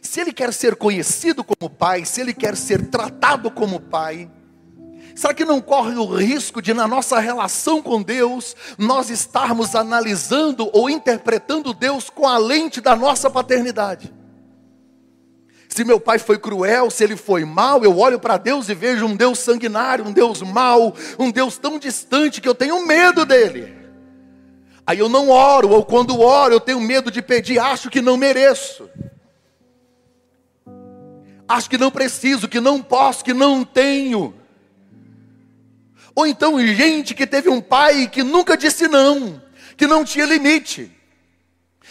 Se 0.02 0.20
Ele 0.20 0.32
quer 0.32 0.52
ser 0.52 0.76
conhecido 0.76 1.42
como 1.42 1.70
Pai, 1.70 2.04
se 2.04 2.20
Ele 2.20 2.34
quer 2.34 2.56
ser 2.56 2.88
tratado 2.88 3.50
como 3.50 3.80
Pai, 3.80 4.30
será 5.18 5.34
que 5.34 5.44
não 5.44 5.60
corre 5.60 5.96
o 5.96 6.06
risco 6.06 6.62
de, 6.62 6.72
na 6.72 6.86
nossa 6.86 7.18
relação 7.18 7.82
com 7.82 8.00
Deus, 8.00 8.54
nós 8.78 9.10
estarmos 9.10 9.74
analisando 9.74 10.70
ou 10.72 10.88
interpretando 10.88 11.74
Deus 11.74 12.08
com 12.08 12.26
a 12.26 12.38
lente 12.38 12.80
da 12.80 12.94
nossa 12.94 13.28
paternidade? 13.28 14.14
Se 15.68 15.84
meu 15.84 15.98
pai 15.98 16.20
foi 16.20 16.38
cruel, 16.38 16.88
se 16.88 17.02
ele 17.02 17.16
foi 17.16 17.44
mau, 17.44 17.82
eu 17.82 17.98
olho 17.98 18.20
para 18.20 18.36
Deus 18.36 18.68
e 18.68 18.74
vejo 18.74 19.06
um 19.06 19.16
Deus 19.16 19.40
sanguinário, 19.40 20.06
um 20.06 20.12
Deus 20.12 20.40
mau, 20.40 20.94
um 21.18 21.32
Deus 21.32 21.58
tão 21.58 21.80
distante 21.80 22.40
que 22.40 22.48
eu 22.48 22.54
tenho 22.54 22.86
medo 22.86 23.26
dele. 23.26 23.76
Aí 24.86 25.00
eu 25.00 25.08
não 25.08 25.30
oro, 25.30 25.70
ou 25.70 25.84
quando 25.84 26.20
oro 26.20 26.54
eu 26.54 26.60
tenho 26.60 26.80
medo 26.80 27.10
de 27.10 27.20
pedir, 27.20 27.58
acho 27.58 27.90
que 27.90 28.00
não 28.00 28.16
mereço. 28.16 28.88
Acho 31.48 31.68
que 31.68 31.76
não 31.76 31.90
preciso, 31.90 32.46
que 32.46 32.60
não 32.60 32.80
posso, 32.80 33.24
que 33.24 33.34
não 33.34 33.64
tenho. 33.64 34.37
Ou 36.18 36.26
então 36.26 36.60
gente 36.66 37.14
que 37.14 37.24
teve 37.24 37.48
um 37.48 37.60
pai 37.60 38.08
que 38.08 38.24
nunca 38.24 38.56
disse 38.56 38.88
não, 38.88 39.40
que 39.76 39.86
não 39.86 40.04
tinha 40.04 40.26
limite. 40.26 40.90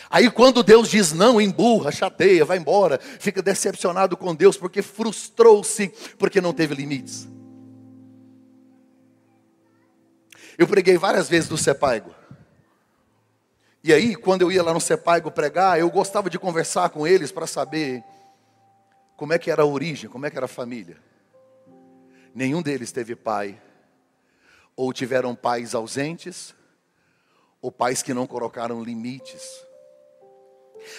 Aí 0.09 0.29
quando 0.29 0.61
Deus 0.61 0.89
diz 0.89 1.13
não, 1.13 1.39
emburra, 1.39 1.93
chateia, 1.93 2.43
vai 2.43 2.57
embora, 2.57 2.99
fica 2.99 3.41
decepcionado 3.41 4.17
com 4.17 4.35
Deus 4.35 4.57
porque 4.57 4.81
frustrou-se, 4.81 5.87
porque 6.19 6.41
não 6.41 6.51
teve 6.51 6.75
limites. 6.75 7.25
Eu 10.57 10.67
preguei 10.67 10.97
várias 10.97 11.29
vezes 11.29 11.49
no 11.49 11.57
Sepaigo. 11.57 12.13
E 13.81 13.93
aí, 13.93 14.13
quando 14.13 14.41
eu 14.41 14.51
ia 14.51 14.61
lá 14.61 14.73
no 14.73 14.81
Sepaigo 14.81 15.31
pregar, 15.31 15.79
eu 15.79 15.89
gostava 15.89 16.29
de 16.29 16.37
conversar 16.37 16.89
com 16.89 17.07
eles 17.07 17.31
para 17.31 17.47
saber 17.47 18.03
como 19.15 19.31
é 19.31 19.39
que 19.39 19.49
era 19.49 19.61
a 19.61 19.65
origem, 19.65 20.09
como 20.09 20.25
é 20.25 20.29
que 20.29 20.35
era 20.35 20.47
a 20.47 20.49
família. 20.49 20.97
Nenhum 22.35 22.61
deles 22.61 22.91
teve 22.91 23.15
pai, 23.15 23.57
ou 24.77 24.93
tiveram 24.93 25.35
pais 25.35 25.73
ausentes, 25.73 26.53
ou 27.59 27.71
pais 27.71 28.03
que 28.03 28.13
não 28.13 28.27
colocaram 28.27 28.83
limites. 28.83 29.41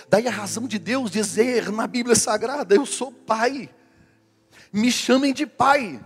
Daí 0.08 0.26
a 0.26 0.32
razão 0.32 0.66
de 0.66 0.78
Deus 0.78 1.12
dizer 1.12 1.70
na 1.70 1.87
Bíblia 1.87 2.16
Sagrada: 2.16 2.75
Eu 2.75 2.85
sou 2.85 3.12
pai, 3.12 3.70
me 4.73 4.90
chamem 4.90 5.32
de 5.32 5.47
pai. 5.47 6.00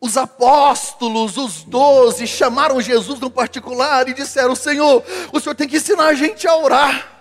Os 0.00 0.16
apóstolos, 0.16 1.36
os 1.36 1.62
doze, 1.62 2.26
chamaram 2.26 2.80
Jesus 2.80 3.20
no 3.20 3.30
particular 3.30 4.08
e 4.08 4.14
disseram: 4.14 4.56
Senhor, 4.56 5.04
o 5.32 5.38
Senhor 5.38 5.54
tem 5.54 5.68
que 5.68 5.76
ensinar 5.76 6.06
a 6.06 6.14
gente 6.14 6.48
a 6.48 6.56
orar. 6.56 7.11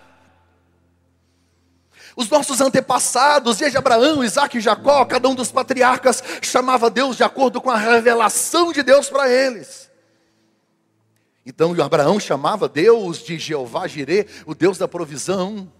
Os 2.16 2.30
nossos 2.30 2.60
antepassados, 2.60 3.58
desde 3.58 3.78
Abraão, 3.78 4.24
Isaac 4.24 4.58
e 4.58 4.62
Jacó, 4.62 5.06
cada 5.06 5.30
um 5.30 5.36
dos 5.36 5.52
patriarcas 5.52 6.24
chamava 6.42 6.90
Deus 6.90 7.16
de 7.16 7.24
acordo 7.24 7.62
com 7.62 7.70
a 7.70 7.78
revelação 7.78 8.72
de 8.72 8.84
Deus 8.84 9.10
para 9.10 9.30
eles. 9.30 9.90
Então 11.46 11.74
Abraão 11.82 12.20
chamava 12.20 12.70
Deus 12.70 13.24
de 13.24 13.38
Jeová 13.38 13.88
Jirê, 13.88 14.28
o 14.46 14.54
Deus 14.54 14.78
da 14.78 14.88
provisão. 14.88 15.72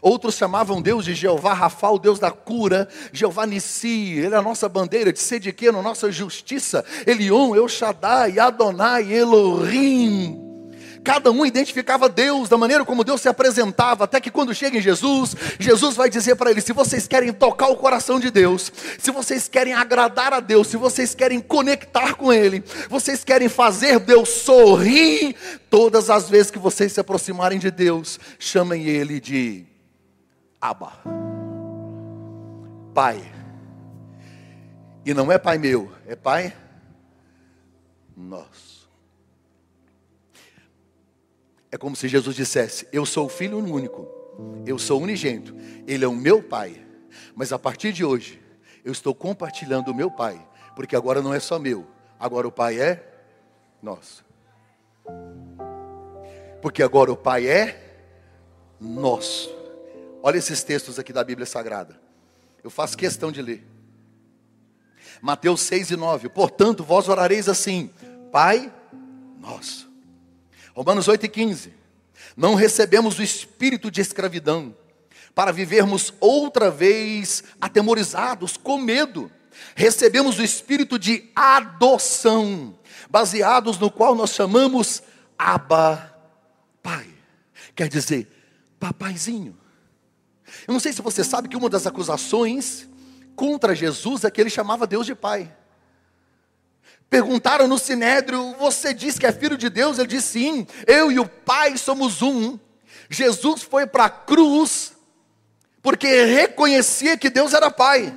Outros 0.00 0.36
chamavam 0.36 0.82
Deus 0.82 1.04
de 1.04 1.14
Jeová 1.14 1.52
Rafa, 1.52 1.90
o 1.90 1.98
Deus 1.98 2.18
da 2.18 2.30
cura, 2.30 2.88
Jeová 3.12 3.46
Nissi, 3.46 4.18
ele 4.18 4.34
é 4.34 4.38
a 4.38 4.42
nossa 4.42 4.68
bandeira 4.68 5.12
de 5.12 5.20
Sediqueno, 5.20 5.82
nossa 5.82 6.10
justiça, 6.10 6.84
Elion, 7.06 7.54
El 7.54 7.68
Shaddai, 7.68 8.38
Adonai, 8.38 9.12
Elohim. 9.12 10.51
Cada 11.04 11.32
um 11.32 11.44
identificava 11.44 12.08
Deus 12.08 12.48
da 12.48 12.56
maneira 12.56 12.84
como 12.84 13.02
Deus 13.02 13.20
se 13.20 13.28
apresentava, 13.28 14.04
até 14.04 14.20
que 14.20 14.30
quando 14.30 14.54
chega 14.54 14.78
em 14.78 14.80
Jesus, 14.80 15.34
Jesus 15.58 15.96
vai 15.96 16.08
dizer 16.08 16.36
para 16.36 16.50
eles: 16.50 16.64
se 16.64 16.72
vocês 16.72 17.08
querem 17.08 17.32
tocar 17.32 17.68
o 17.68 17.76
coração 17.76 18.20
de 18.20 18.30
Deus, 18.30 18.72
se 18.98 19.10
vocês 19.10 19.48
querem 19.48 19.74
agradar 19.74 20.32
a 20.32 20.38
Deus, 20.40 20.68
se 20.68 20.76
vocês 20.76 21.14
querem 21.14 21.40
conectar 21.40 22.14
com 22.14 22.32
Ele, 22.32 22.62
vocês 22.88 23.24
querem 23.24 23.48
fazer 23.48 23.98
Deus 23.98 24.28
sorrir, 24.28 25.34
todas 25.68 26.08
as 26.08 26.28
vezes 26.28 26.50
que 26.50 26.58
vocês 26.58 26.92
se 26.92 27.00
aproximarem 27.00 27.58
de 27.58 27.70
Deus, 27.70 28.20
chamem 28.38 28.84
Ele 28.84 29.18
de 29.18 29.66
Abba, 30.60 30.92
Pai. 32.94 33.20
E 35.04 35.12
não 35.12 35.32
é 35.32 35.38
Pai 35.38 35.58
meu, 35.58 35.90
é 36.06 36.14
Pai 36.14 36.54
nosso. 38.16 38.71
É 41.72 41.78
como 41.78 41.96
se 41.96 42.06
Jesus 42.06 42.36
dissesse: 42.36 42.86
Eu 42.92 43.06
sou 43.06 43.24
o 43.24 43.30
filho 43.30 43.58
único, 43.58 44.06
eu 44.66 44.78
sou 44.78 45.00
unigênito, 45.00 45.56
ele 45.86 46.04
é 46.04 46.08
o 46.08 46.14
meu 46.14 46.42
pai. 46.42 46.84
Mas 47.34 47.50
a 47.50 47.58
partir 47.58 47.94
de 47.94 48.04
hoje, 48.04 48.40
eu 48.84 48.92
estou 48.92 49.14
compartilhando 49.14 49.88
o 49.88 49.94
meu 49.94 50.10
pai, 50.10 50.38
porque 50.76 50.94
agora 50.94 51.22
não 51.22 51.32
é 51.32 51.40
só 51.40 51.58
meu, 51.58 51.86
agora 52.20 52.46
o 52.46 52.52
pai 52.52 52.78
é 52.78 53.02
nosso. 53.82 54.22
Porque 56.60 56.82
agora 56.82 57.10
o 57.10 57.16
pai 57.16 57.48
é 57.48 58.04
nosso. 58.78 59.50
Olha 60.22 60.36
esses 60.36 60.62
textos 60.62 60.98
aqui 60.98 61.12
da 61.12 61.24
Bíblia 61.24 61.46
Sagrada. 61.46 61.98
Eu 62.62 62.70
faço 62.70 62.96
questão 62.96 63.32
de 63.32 63.40
ler. 63.40 63.66
Mateus 65.20 65.62
6 65.62 65.90
e 65.92 65.96
9. 65.96 66.28
Portanto, 66.28 66.84
vós 66.84 67.08
orareis 67.08 67.48
assim: 67.48 67.90
Pai 68.30 68.72
nosso 69.40 69.91
Romanos 70.74 71.08
8 71.08 71.26
e 71.26 71.28
15. 71.28 71.74
Não 72.36 72.54
recebemos 72.54 73.18
o 73.18 73.22
espírito 73.22 73.90
de 73.90 74.00
escravidão 74.00 74.74
para 75.34 75.52
vivermos 75.52 76.12
outra 76.20 76.70
vez 76.70 77.44
atemorizados, 77.60 78.56
com 78.56 78.78
medo. 78.78 79.30
Recebemos 79.74 80.38
o 80.38 80.42
espírito 80.42 80.98
de 80.98 81.30
adoção, 81.34 82.78
baseados 83.10 83.78
no 83.78 83.90
qual 83.90 84.14
nós 84.14 84.30
chamamos 84.30 85.02
Abba 85.38 86.14
Pai. 86.82 87.06
Quer 87.74 87.88
dizer, 87.88 88.28
papaizinho. 88.78 89.56
Eu 90.66 90.72
não 90.72 90.80
sei 90.80 90.92
se 90.92 91.02
você 91.02 91.24
sabe 91.24 91.48
que 91.48 91.56
uma 91.56 91.70
das 91.70 91.86
acusações 91.86 92.88
contra 93.34 93.74
Jesus 93.74 94.24
é 94.24 94.30
que 94.30 94.40
ele 94.40 94.50
chamava 94.50 94.86
Deus 94.86 95.06
de 95.06 95.14
Pai. 95.14 95.54
Perguntaram 97.12 97.68
no 97.68 97.76
sinédrio: 97.76 98.56
Você 98.58 98.94
diz 98.94 99.18
que 99.18 99.26
é 99.26 99.32
filho 99.32 99.58
de 99.58 99.68
Deus? 99.68 99.98
Ele 99.98 100.08
disse: 100.08 100.28
Sim, 100.28 100.66
eu 100.86 101.12
e 101.12 101.20
o 101.20 101.28
Pai 101.28 101.76
somos 101.76 102.22
um. 102.22 102.58
Jesus 103.10 103.60
foi 103.62 103.86
para 103.86 104.06
a 104.06 104.08
cruz 104.08 104.94
porque 105.82 106.24
reconhecia 106.24 107.18
que 107.18 107.28
Deus 107.28 107.52
era 107.52 107.70
Pai. 107.70 108.14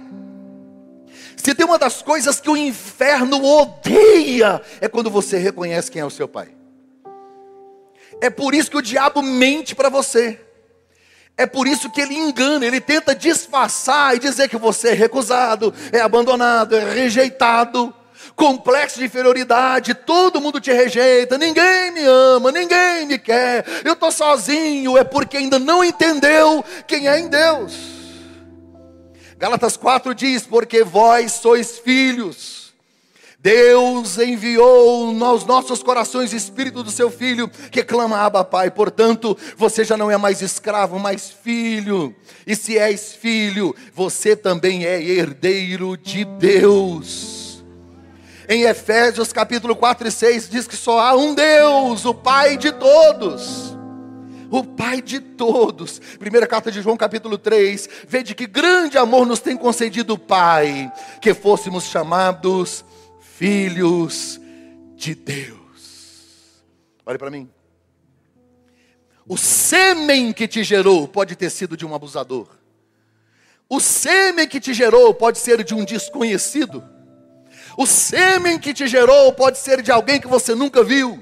Se 1.35 1.53
tem 1.53 1.65
uma 1.65 1.77
das 1.77 2.01
coisas 2.01 2.39
que 2.39 2.49
o 2.49 2.55
inferno 2.55 3.43
odeia, 3.43 4.61
é 4.79 4.87
quando 4.87 5.11
você 5.11 5.37
reconhece 5.37 5.91
quem 5.91 6.01
é 6.01 6.05
o 6.05 6.09
seu 6.09 6.29
Pai. 6.29 6.55
É 8.21 8.29
por 8.29 8.55
isso 8.55 8.71
que 8.71 8.77
o 8.77 8.81
diabo 8.81 9.21
mente 9.21 9.75
para 9.75 9.89
você. 9.89 10.39
É 11.35 11.45
por 11.45 11.67
isso 11.67 11.91
que 11.91 11.99
ele 11.99 12.15
engana, 12.15 12.65
ele 12.65 12.79
tenta 12.79 13.13
disfarçar 13.13 14.15
e 14.15 14.19
dizer 14.19 14.47
que 14.47 14.55
você 14.55 14.91
é 14.91 14.93
recusado, 14.93 15.73
é 15.91 15.99
abandonado, 15.99 16.77
é 16.77 16.93
rejeitado, 16.93 17.93
complexo 18.35 18.99
de 18.99 19.05
inferioridade, 19.05 19.93
todo 19.93 20.41
mundo 20.41 20.59
te 20.59 20.71
rejeita, 20.71 21.37
ninguém 21.37 21.91
me 21.91 22.03
ama, 22.03 22.51
ninguém 22.51 23.05
me 23.05 23.17
quer, 23.17 23.65
eu 23.83 23.93
estou 23.93 24.11
sozinho, 24.11 24.97
é 24.97 25.03
porque 25.03 25.37
ainda 25.37 25.57
não 25.57 25.83
entendeu 25.83 26.63
quem 26.85 27.07
é 27.07 27.19
em 27.19 27.27
Deus. 27.27 27.95
Gálatas 29.37 29.75
4 29.77 30.15
diz: 30.15 30.43
Porque 30.43 30.83
vós 30.83 31.33
sois 31.33 31.77
filhos. 31.79 32.65
Deus 33.37 34.17
enviou 34.17 35.13
nos 35.13 35.45
nossos 35.45 35.83
corações 35.83 36.33
o 36.33 36.35
Espírito 36.35 36.81
do 36.81 36.89
seu 36.89 37.11
Filho, 37.11 37.47
que 37.69 37.83
clama 37.83 38.17
Abba 38.17 38.43
Pai. 38.43 38.71
Portanto, 38.71 39.37
você 39.55 39.83
já 39.83 39.95
não 39.95 40.09
é 40.09 40.17
mais 40.17 40.41
escravo, 40.41 40.97
mas 40.97 41.29
filho. 41.29 42.15
E 42.47 42.55
se 42.55 42.75
és 42.75 43.13
filho, 43.13 43.75
você 43.93 44.35
também 44.35 44.85
é 44.85 44.99
herdeiro 44.99 45.95
de 45.95 46.25
Deus. 46.25 47.44
Em 48.47 48.63
Efésios 48.63 49.33
capítulo 49.33 49.75
4 49.75 50.07
e 50.07 50.11
6 50.11 50.49
diz 50.49 50.67
que 50.67 50.75
só 50.75 50.99
há 50.99 51.15
um 51.15 51.33
Deus, 51.33 52.05
o 52.05 52.13
Pai 52.13 52.57
de 52.57 52.71
todos 52.71 53.75
o 54.49 54.63
Pai 54.63 55.01
de 55.01 55.19
todos. 55.19 55.99
Primeira 56.19 56.47
carta 56.47 56.71
de 56.71 56.81
João, 56.81 56.97
capítulo 56.97 57.37
3, 57.37 57.89
vê 58.07 58.23
de 58.23 58.33
que 58.33 58.47
grande 58.47 58.97
amor 58.97 59.25
nos 59.25 59.39
tem 59.39 59.57
concedido 59.57 60.13
o 60.13 60.17
Pai, 60.17 60.91
que 61.21 61.33
fôssemos 61.33 61.85
chamados 61.85 62.85
filhos 63.19 64.39
de 64.95 65.15
Deus. 65.15 66.63
Olhe 67.05 67.17
para 67.17 67.29
mim. 67.29 67.49
O 69.27 69.37
sêmen 69.37 70.31
que 70.31 70.47
te 70.47 70.63
gerou 70.63 71.07
pode 71.07 71.35
ter 71.35 71.49
sido 71.49 71.75
de 71.75 71.85
um 71.85 71.95
abusador. 71.95 72.47
O 73.67 73.79
sêmen 73.79 74.47
que 74.47 74.59
te 74.59 74.73
gerou 74.73 75.13
pode 75.13 75.39
ser 75.39 75.63
de 75.63 75.73
um 75.73 75.83
desconhecido. 75.83 76.83
O 77.77 77.85
sêmen 77.85 78.57
que 78.59 78.73
te 78.73 78.87
gerou 78.87 79.33
pode 79.33 79.57
ser 79.57 79.81
de 79.81 79.91
alguém 79.91 80.19
que 80.19 80.27
você 80.27 80.55
nunca 80.55 80.83
viu. 80.83 81.21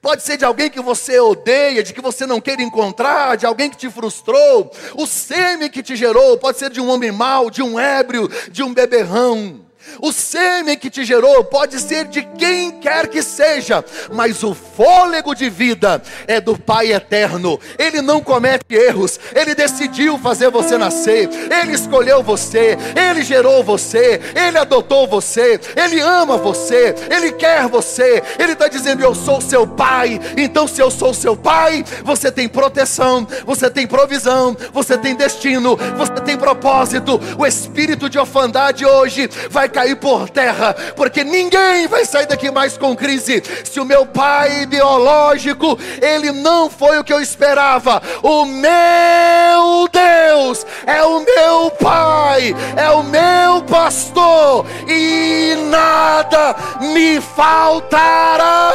Pode 0.00 0.22
ser 0.22 0.36
de 0.36 0.44
alguém 0.44 0.70
que 0.70 0.80
você 0.80 1.18
odeia, 1.18 1.82
de 1.82 1.92
que 1.92 2.00
você 2.00 2.24
não 2.24 2.40
queira 2.40 2.62
encontrar, 2.62 3.36
de 3.36 3.46
alguém 3.46 3.68
que 3.68 3.76
te 3.76 3.90
frustrou. 3.90 4.70
O 4.94 5.06
sêmen 5.06 5.68
que 5.68 5.82
te 5.82 5.96
gerou 5.96 6.38
pode 6.38 6.58
ser 6.58 6.70
de 6.70 6.80
um 6.80 6.88
homem 6.88 7.10
mau, 7.10 7.50
de 7.50 7.62
um 7.62 7.78
ébrio, 7.78 8.30
de 8.50 8.62
um 8.62 8.72
beberrão. 8.72 9.67
O 10.00 10.12
sêmen 10.12 10.76
que 10.76 10.90
te 10.90 11.04
gerou 11.04 11.44
pode 11.44 11.80
ser 11.80 12.06
de 12.06 12.22
quem 12.22 12.72
quer 12.72 13.08
que 13.08 13.22
seja, 13.22 13.84
mas 14.12 14.42
o 14.42 14.54
fôlego 14.54 15.34
de 15.34 15.50
vida 15.50 16.02
é 16.26 16.40
do 16.40 16.58
Pai 16.58 16.92
eterno. 16.92 17.58
Ele 17.78 18.00
não 18.00 18.20
comete 18.20 18.74
erros, 18.74 19.18
ele 19.34 19.54
decidiu 19.54 20.18
fazer 20.18 20.50
você 20.50 20.76
nascer, 20.76 21.28
ele 21.50 21.72
escolheu 21.72 22.22
você, 22.22 22.76
ele 22.96 23.22
gerou 23.22 23.62
você, 23.62 24.20
ele 24.34 24.58
adotou 24.58 25.06
você, 25.06 25.60
ele 25.76 26.00
ama 26.00 26.36
você, 26.36 26.94
ele 27.10 27.32
quer 27.32 27.66
você. 27.68 28.22
Ele 28.38 28.52
está 28.52 28.68
dizendo: 28.68 29.02
Eu 29.02 29.14
sou 29.14 29.40
seu 29.40 29.66
pai. 29.66 30.20
Então, 30.36 30.66
se 30.66 30.80
eu 30.80 30.90
sou 30.90 31.12
seu 31.14 31.36
pai, 31.36 31.84
você 32.04 32.30
tem 32.30 32.48
proteção, 32.48 33.26
você 33.44 33.70
tem 33.70 33.86
provisão, 33.86 34.56
você 34.72 34.96
tem 34.96 35.14
destino, 35.14 35.76
você 35.96 36.14
tem 36.24 36.36
propósito. 36.36 37.20
O 37.38 37.46
espírito 37.46 38.08
de 38.08 38.18
orfandade 38.18 38.84
hoje 38.84 39.28
vai 39.50 39.68
cair 39.68 39.87
por 39.94 40.28
terra, 40.28 40.74
porque 40.96 41.24
ninguém 41.24 41.86
vai 41.86 42.04
sair 42.04 42.26
daqui 42.26 42.50
mais 42.50 42.76
com 42.76 42.96
crise. 42.96 43.42
Se 43.64 43.80
o 43.80 43.84
meu 43.84 44.06
pai 44.06 44.66
biológico, 44.66 45.78
ele 46.00 46.32
não 46.32 46.70
foi 46.70 46.98
o 46.98 47.04
que 47.04 47.12
eu 47.12 47.20
esperava, 47.20 48.02
o 48.22 48.44
meu 48.44 49.88
Deus 49.92 50.66
é 50.86 51.02
o 51.02 51.20
meu 51.20 51.70
pai, 51.70 52.54
é 52.76 52.90
o 52.90 53.02
meu 53.02 53.62
pastor, 53.62 54.64
e 54.88 55.54
nada 55.70 56.56
me 56.80 57.20
faltará. 57.20 58.68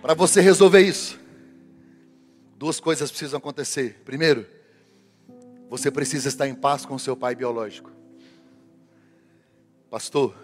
Para 0.00 0.14
você 0.14 0.40
resolver 0.40 0.80
isso, 0.80 1.17
duas 2.58 2.80
coisas 2.80 3.10
precisam 3.10 3.38
acontecer. 3.38 4.02
Primeiro, 4.04 4.44
você 5.70 5.90
precisa 5.90 6.28
estar 6.28 6.48
em 6.48 6.54
paz 6.54 6.84
com 6.84 6.98
seu 6.98 7.16
pai 7.16 7.36
biológico. 7.36 7.90
Pastor, 9.88 10.34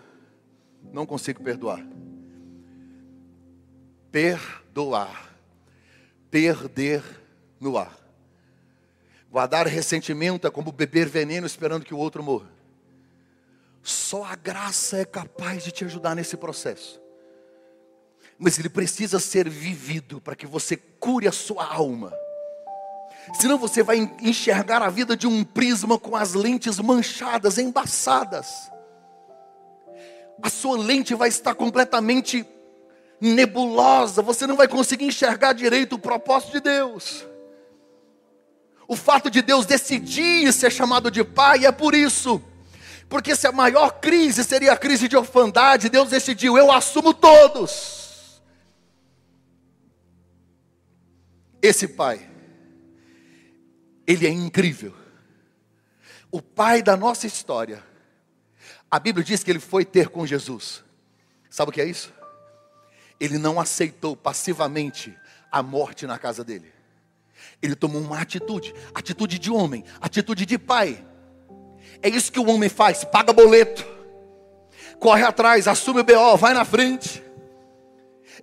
não 0.92 1.04
consigo 1.04 1.42
perdoar. 1.42 1.84
Perdoar. 4.12 5.34
Perder 6.30 7.02
no 7.60 7.76
ar. 7.76 7.98
Guardar 9.28 9.66
ressentimento 9.66 10.46
é 10.46 10.50
como 10.50 10.70
beber 10.70 11.08
veneno 11.08 11.46
esperando 11.46 11.84
que 11.84 11.92
o 11.92 11.98
outro 11.98 12.22
morra. 12.22 12.48
Só 13.82 14.24
a 14.24 14.36
graça 14.36 14.98
é 14.98 15.04
capaz 15.04 15.64
de 15.64 15.72
te 15.72 15.84
ajudar 15.84 16.14
nesse 16.14 16.36
processo 16.36 17.03
mas 18.38 18.58
ele 18.58 18.68
precisa 18.68 19.18
ser 19.18 19.48
vivido 19.48 20.20
para 20.20 20.34
que 20.34 20.46
você 20.46 20.76
cure 20.76 21.28
a 21.28 21.32
sua 21.32 21.64
alma. 21.64 22.12
Senão 23.34 23.56
você 23.56 23.82
vai 23.82 24.10
enxergar 24.20 24.82
a 24.82 24.90
vida 24.90 25.16
de 25.16 25.26
um 25.26 25.42
prisma 25.42 25.98
com 25.98 26.14
as 26.14 26.34
lentes 26.34 26.78
manchadas, 26.78 27.56
embaçadas. 27.58 28.70
A 30.42 30.50
sua 30.50 30.76
lente 30.76 31.14
vai 31.14 31.28
estar 31.28 31.54
completamente 31.54 32.46
nebulosa, 33.20 34.20
você 34.20 34.46
não 34.46 34.56
vai 34.56 34.68
conseguir 34.68 35.06
enxergar 35.06 35.52
direito 35.54 35.94
o 35.94 35.98
propósito 35.98 36.52
de 36.52 36.60
Deus. 36.60 37.24
O 38.86 38.96
fato 38.96 39.30
de 39.30 39.40
Deus 39.40 39.64
decidir 39.64 40.52
ser 40.52 40.70
chamado 40.70 41.10
de 41.10 41.24
pai 41.24 41.64
é 41.64 41.72
por 41.72 41.94
isso. 41.94 42.42
Porque 43.08 43.34
se 43.34 43.46
a 43.46 43.52
maior 43.52 44.00
crise 44.00 44.44
seria 44.44 44.72
a 44.72 44.76
crise 44.76 45.08
de 45.08 45.16
orfandade, 45.16 45.88
Deus 45.88 46.10
decidiu, 46.10 46.58
eu 46.58 46.70
assumo 46.70 47.14
todos. 47.14 48.03
Esse 51.64 51.88
pai, 51.88 52.20
ele 54.06 54.26
é 54.26 54.28
incrível. 54.28 54.94
O 56.30 56.42
pai 56.42 56.82
da 56.82 56.94
nossa 56.94 57.26
história. 57.26 57.82
A 58.90 58.98
Bíblia 58.98 59.24
diz 59.24 59.42
que 59.42 59.50
ele 59.50 59.58
foi 59.58 59.82
ter 59.82 60.10
com 60.10 60.26
Jesus. 60.26 60.84
Sabe 61.48 61.70
o 61.70 61.72
que 61.72 61.80
é 61.80 61.86
isso? 61.86 62.12
Ele 63.18 63.38
não 63.38 63.58
aceitou 63.58 64.14
passivamente 64.14 65.16
a 65.50 65.62
morte 65.62 66.06
na 66.06 66.18
casa 66.18 66.44
dele. 66.44 66.70
Ele 67.62 67.74
tomou 67.74 68.02
uma 68.02 68.20
atitude, 68.20 68.74
atitude 68.94 69.38
de 69.38 69.50
homem, 69.50 69.86
atitude 70.02 70.44
de 70.44 70.58
pai. 70.58 71.02
É 72.02 72.10
isso 72.10 72.30
que 72.30 72.40
o 72.40 72.50
homem 72.50 72.68
faz, 72.68 73.04
paga 73.04 73.32
boleto, 73.32 73.86
corre 75.00 75.22
atrás, 75.22 75.66
assume 75.66 76.00
o 76.00 76.04
BO, 76.04 76.36
vai 76.36 76.52
na 76.52 76.66
frente. 76.66 77.24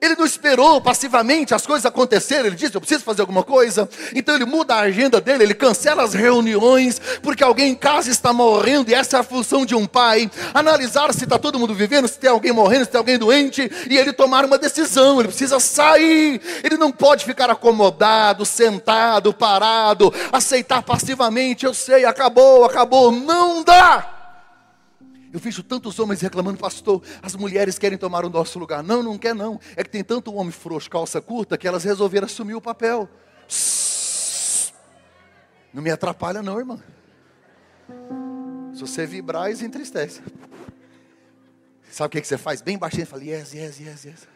Ele 0.02 0.16
não 0.16 0.26
esperou 0.26 0.82
passivamente 0.82 1.54
as 1.54 1.64
coisas 1.64 1.86
acontecerem. 1.86 2.48
Ele 2.48 2.56
disse: 2.56 2.74
Eu 2.74 2.82
preciso 2.82 3.04
fazer 3.04 3.22
alguma 3.22 3.44
coisa. 3.44 3.88
Então 4.16 4.34
ele 4.34 4.46
muda 4.46 4.74
a 4.74 4.80
agenda 4.80 5.22
dele, 5.22 5.44
ele 5.44 5.54
cancela 5.54 6.02
as 6.02 6.16
reuniões, 6.16 7.00
porque 7.22 7.44
alguém 7.44 7.74
em 7.74 7.76
casa 7.76 8.10
está 8.10 8.34
morrendo, 8.34 8.90
e 8.90 8.96
essa 8.96 9.18
é 9.18 9.20
a 9.20 9.24
função 9.24 9.64
de 9.64 9.76
um 9.76 9.86
pai: 9.86 10.32
analisar 10.56 11.14
se 11.14 11.24
está 11.24 11.38
todo 11.38 11.60
mundo 11.60 11.76
vivendo, 11.76 12.08
se 12.08 12.18
tem 12.18 12.32
alguém 12.32 12.52
morrendo, 12.52 12.86
se 12.86 12.90
tem 12.92 12.98
alguém 12.98 13.20
doente, 13.20 13.72
e 13.88 13.96
ele 13.96 14.12
tomar 14.12 14.44
uma 14.44 14.58
decisão. 14.58 15.20
Ele 15.20 15.28
precisa 15.28 15.60
sair, 15.60 16.42
ele 16.64 16.78
não 16.78 16.92
pode 16.92 17.24
ficar 17.24 17.52
acomodado, 17.52 18.44
sentado, 18.44 19.32
parado, 19.32 20.12
aceitar 20.32 20.82
passivamente. 20.82 21.64
Eu 21.64 21.76
sei, 21.76 22.06
acabou, 22.06 22.66
acabou. 22.66 23.12
Não 23.12 23.64
dá. 23.64 24.21
Eu 25.34 25.40
vejo 25.40 25.64
tantos 25.64 25.98
homens 25.98 26.20
reclamando, 26.20 26.58
pastor, 26.58 27.02
as 27.22 27.36
mulheres 27.36 27.80
querem 27.80 27.98
tomar 27.98 28.26
o 28.26 28.30
nosso 28.30 28.60
lugar. 28.60 28.84
Não, 28.84 29.02
não 29.02 29.18
quer 29.18 29.34
não. 29.34 29.60
É 29.76 29.84
que 29.84 29.90
tem 29.90 30.04
tanto 30.04 30.34
homem 30.34 30.52
frouxo, 30.52 30.90
calça 30.90 31.22
curta, 31.22 31.58
que 31.58 31.68
elas 31.68 31.84
resolveram 31.84 32.26
assumir 32.26 32.56
o 32.56 32.62
papel. 32.62 33.10
Não 35.74 35.82
me 35.82 35.90
atrapalha 35.90 36.42
não, 36.42 36.60
irmã. 36.60 36.84
Se 38.74 38.82
você 38.82 39.06
vibrar, 39.06 39.50
isso 39.50 39.64
entristece. 39.64 40.22
Sabe 41.90 42.08
o 42.08 42.22
que, 42.22 42.28
você 42.28 42.38
faz? 42.38 42.62
Bem 42.62 42.78
baixinho, 42.78 43.08
fala, 43.08 43.24
yes, 43.24 43.54
yes, 43.54 43.80
yes, 43.80 44.06
yes. 44.06 44.28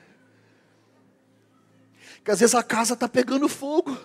Que 2.24 2.32
às 2.32 2.40
vezes 2.40 2.56
a 2.56 2.64
casa 2.64 2.94
está 2.94 3.08
pegando 3.08 3.50
fogo. 3.50 3.98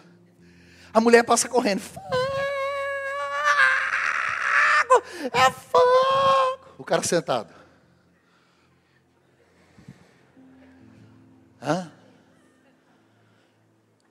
A 0.93 1.01
mulher 1.01 1.23
passa 1.23 1.49
correndo. 1.49 1.81
Fogo! 1.81 2.01
É 5.33 5.51
fogo! 5.51 6.20
O 6.81 6.85
cara 6.85 7.03
sentado. 7.03 7.55
Hã? 11.61 11.93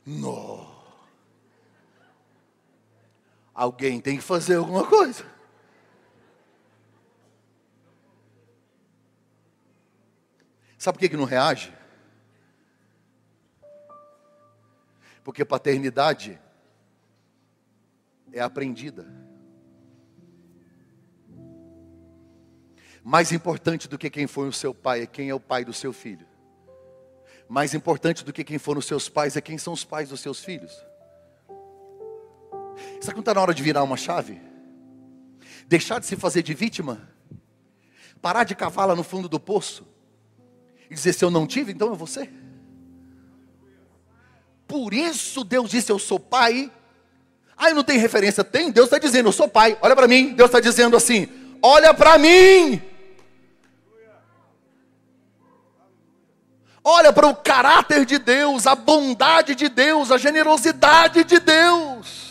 Não. 0.05 0.79
Alguém 3.55 3.99
tem 3.99 4.17
que 4.17 4.23
fazer 4.23 4.57
alguma 4.57 4.85
coisa. 4.85 5.25
Sabe 10.77 10.99
por 10.99 10.99
que, 10.99 11.09
que 11.09 11.17
não 11.17 11.25
reage? 11.25 11.75
Porque 15.23 15.43
paternidade 15.43 16.39
é 18.31 18.39
aprendida. 18.39 19.28
Mais 23.09 23.31
importante 23.31 23.87
do 23.87 23.97
que 23.97 24.07
quem 24.07 24.27
foi 24.27 24.47
o 24.47 24.53
seu 24.53 24.71
pai 24.71 25.01
é 25.01 25.07
quem 25.07 25.29
é 25.29 25.33
o 25.33 25.39
pai 25.39 25.65
do 25.65 25.73
seu 25.73 25.91
filho. 25.91 26.27
Mais 27.47 27.73
importante 27.73 28.23
do 28.23 28.31
que 28.31 28.43
quem 28.43 28.59
foram 28.59 28.77
os 28.77 28.85
seus 28.85 29.09
pais 29.09 29.35
é 29.35 29.41
quem 29.41 29.57
são 29.57 29.73
os 29.73 29.83
pais 29.83 30.09
dos 30.09 30.19
seus 30.19 30.43
filhos. 30.43 30.71
Sabe 33.01 33.15
quando 33.15 33.21
está 33.21 33.33
na 33.33 33.41
hora 33.41 33.51
de 33.51 33.63
virar 33.63 33.81
uma 33.81 33.97
chave? 33.97 34.39
Deixar 35.65 35.97
de 35.97 36.05
se 36.05 36.15
fazer 36.15 36.43
de 36.43 36.53
vítima? 36.53 37.09
Parar 38.21 38.43
de 38.43 38.53
cavá-la 38.53 38.95
no 38.95 39.03
fundo 39.03 39.27
do 39.27 39.39
poço? 39.39 39.87
E 40.87 40.93
dizer: 40.93 41.13
se 41.13 41.25
eu 41.25 41.31
não 41.31 41.47
tive, 41.47 41.71
então 41.71 41.91
é 41.91 41.95
você. 41.95 42.29
Por 44.67 44.93
isso 44.93 45.43
Deus 45.43 45.71
disse: 45.71 45.91
Eu 45.91 45.97
sou 45.97 46.19
pai. 46.19 46.71
Aí 47.57 47.73
não 47.73 47.83
tem 47.83 47.97
referência. 47.97 48.43
Tem, 48.43 48.69
Deus 48.69 48.85
está 48.85 48.99
dizendo: 48.99 49.29
Eu 49.29 49.33
sou 49.33 49.47
pai. 49.47 49.75
Olha 49.81 49.95
para 49.95 50.07
mim. 50.07 50.35
Deus 50.35 50.49
está 50.49 50.59
dizendo 50.59 50.95
assim: 50.95 51.27
Olha 51.59 51.91
para 51.91 52.15
mim. 52.19 52.88
Olha 56.83 57.11
para 57.11 57.27
o 57.27 57.35
caráter 57.35 58.05
de 58.05 58.17
Deus, 58.17 58.65
a 58.65 58.75
bondade 58.75 59.53
de 59.55 59.67
Deus, 59.67 60.11
a 60.11 60.17
generosidade 60.17 61.23
de 61.23 61.39
Deus. 61.39 62.29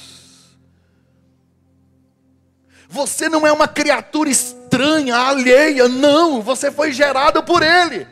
Você 2.88 3.28
não 3.28 3.46
é 3.46 3.52
uma 3.52 3.68
criatura 3.68 4.30
estranha, 4.30 5.14
alheia, 5.16 5.88
não, 5.88 6.40
você 6.40 6.70
foi 6.70 6.90
gerado 6.92 7.42
por 7.42 7.62
Ele. 7.62 8.06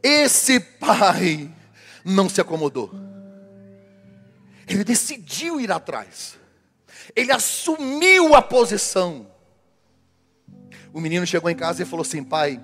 Esse 0.00 0.60
pai 0.60 1.50
não 2.04 2.28
se 2.28 2.40
acomodou, 2.40 2.92
ele 4.68 4.84
decidiu 4.84 5.60
ir 5.60 5.72
atrás, 5.72 6.38
ele 7.14 7.32
assumiu 7.32 8.36
a 8.36 8.40
posição. 8.40 9.26
O 10.92 11.00
menino 11.00 11.26
chegou 11.26 11.50
em 11.50 11.56
casa 11.56 11.82
e 11.82 11.86
falou 11.86 12.02
assim: 12.02 12.22
pai, 12.22 12.60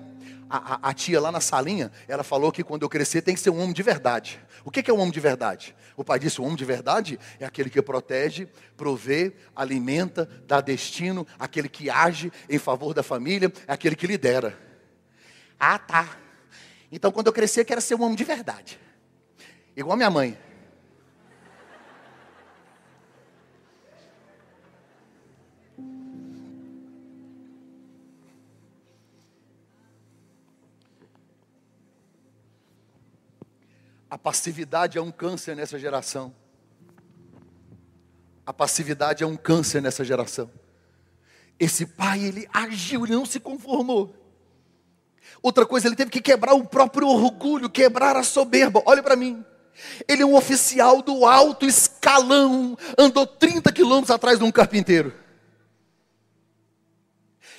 a, 0.53 0.75
a, 0.75 0.89
a, 0.89 0.93
tia 0.93 1.19
lá 1.19 1.31
na 1.31 1.41
salinha, 1.41 1.91
ela 2.07 2.23
falou 2.23 2.51
que 2.51 2.63
quando 2.63 2.83
eu 2.83 2.89
crescer 2.89 3.23
tem 3.23 3.33
que 3.33 3.39
ser 3.39 3.49
um 3.49 3.59
homem 3.59 3.73
de 3.73 3.81
verdade. 3.81 4.39
O 4.63 4.69
que, 4.69 4.87
é 4.87 4.93
um 4.93 4.99
homem 4.99 5.11
de 5.11 5.19
verdade? 5.19 5.75
O 5.97 6.03
pai 6.03 6.19
disse: 6.19 6.39
o 6.39 6.43
homem 6.43 6.55
de 6.55 6.63
verdade 6.63 7.19
é 7.39 7.45
aquele 7.45 7.71
que 7.71 7.81
protege, 7.81 8.47
provê, 8.77 9.33
alimenta, 9.55 10.29
dá 10.45 10.61
destino, 10.61 11.25
aquele 11.39 11.67
que 11.67 11.89
age 11.89 12.31
em 12.47 12.59
favor 12.59 12.93
da 12.93 13.01
família, 13.01 13.51
é 13.67 13.73
aquele 13.73 13.95
que 13.95 14.05
lidera. 14.05 14.55
Ah, 15.59 15.79
tá. 15.79 16.17
Então 16.91 17.11
quando 17.11 17.27
eu 17.27 17.33
crescer, 17.33 17.61
eu 17.61 17.65
quero 17.65 17.81
ser 17.81 17.95
um 17.95 18.03
homem 18.03 18.15
de 18.15 18.23
verdade. 18.23 18.79
Igual 19.75 19.93
a 19.93 19.97
minha 19.97 20.11
mãe. 20.11 20.37
A 34.13 34.17
passividade 34.19 34.99
é 34.99 35.01
um 35.01 35.09
câncer 35.09 35.55
nessa 35.55 35.79
geração. 35.79 36.35
A 38.45 38.53
passividade 38.53 39.23
é 39.23 39.25
um 39.25 39.35
câncer 39.35 39.81
nessa 39.81 40.05
geração. 40.05 40.51
Esse 41.59 41.87
pai, 41.87 42.23
ele 42.23 42.47
agiu, 42.53 43.05
ele 43.05 43.15
não 43.15 43.25
se 43.25 43.39
conformou. 43.39 44.15
Outra 45.41 45.65
coisa, 45.65 45.87
ele 45.87 45.95
teve 45.95 46.11
que 46.11 46.21
quebrar 46.21 46.53
o 46.53 46.63
próprio 46.63 47.07
orgulho, 47.07 47.67
quebrar 47.67 48.15
a 48.15 48.21
soberba. 48.21 48.83
Olha 48.85 49.01
para 49.01 49.15
mim. 49.15 49.43
Ele 50.07 50.21
é 50.21 50.25
um 50.27 50.35
oficial 50.35 51.01
do 51.01 51.25
alto 51.25 51.65
escalão, 51.65 52.77
andou 52.95 53.25
30 53.25 53.71
quilômetros 53.71 54.11
atrás 54.11 54.37
de 54.37 54.45
um 54.45 54.51
carpinteiro. 54.51 55.11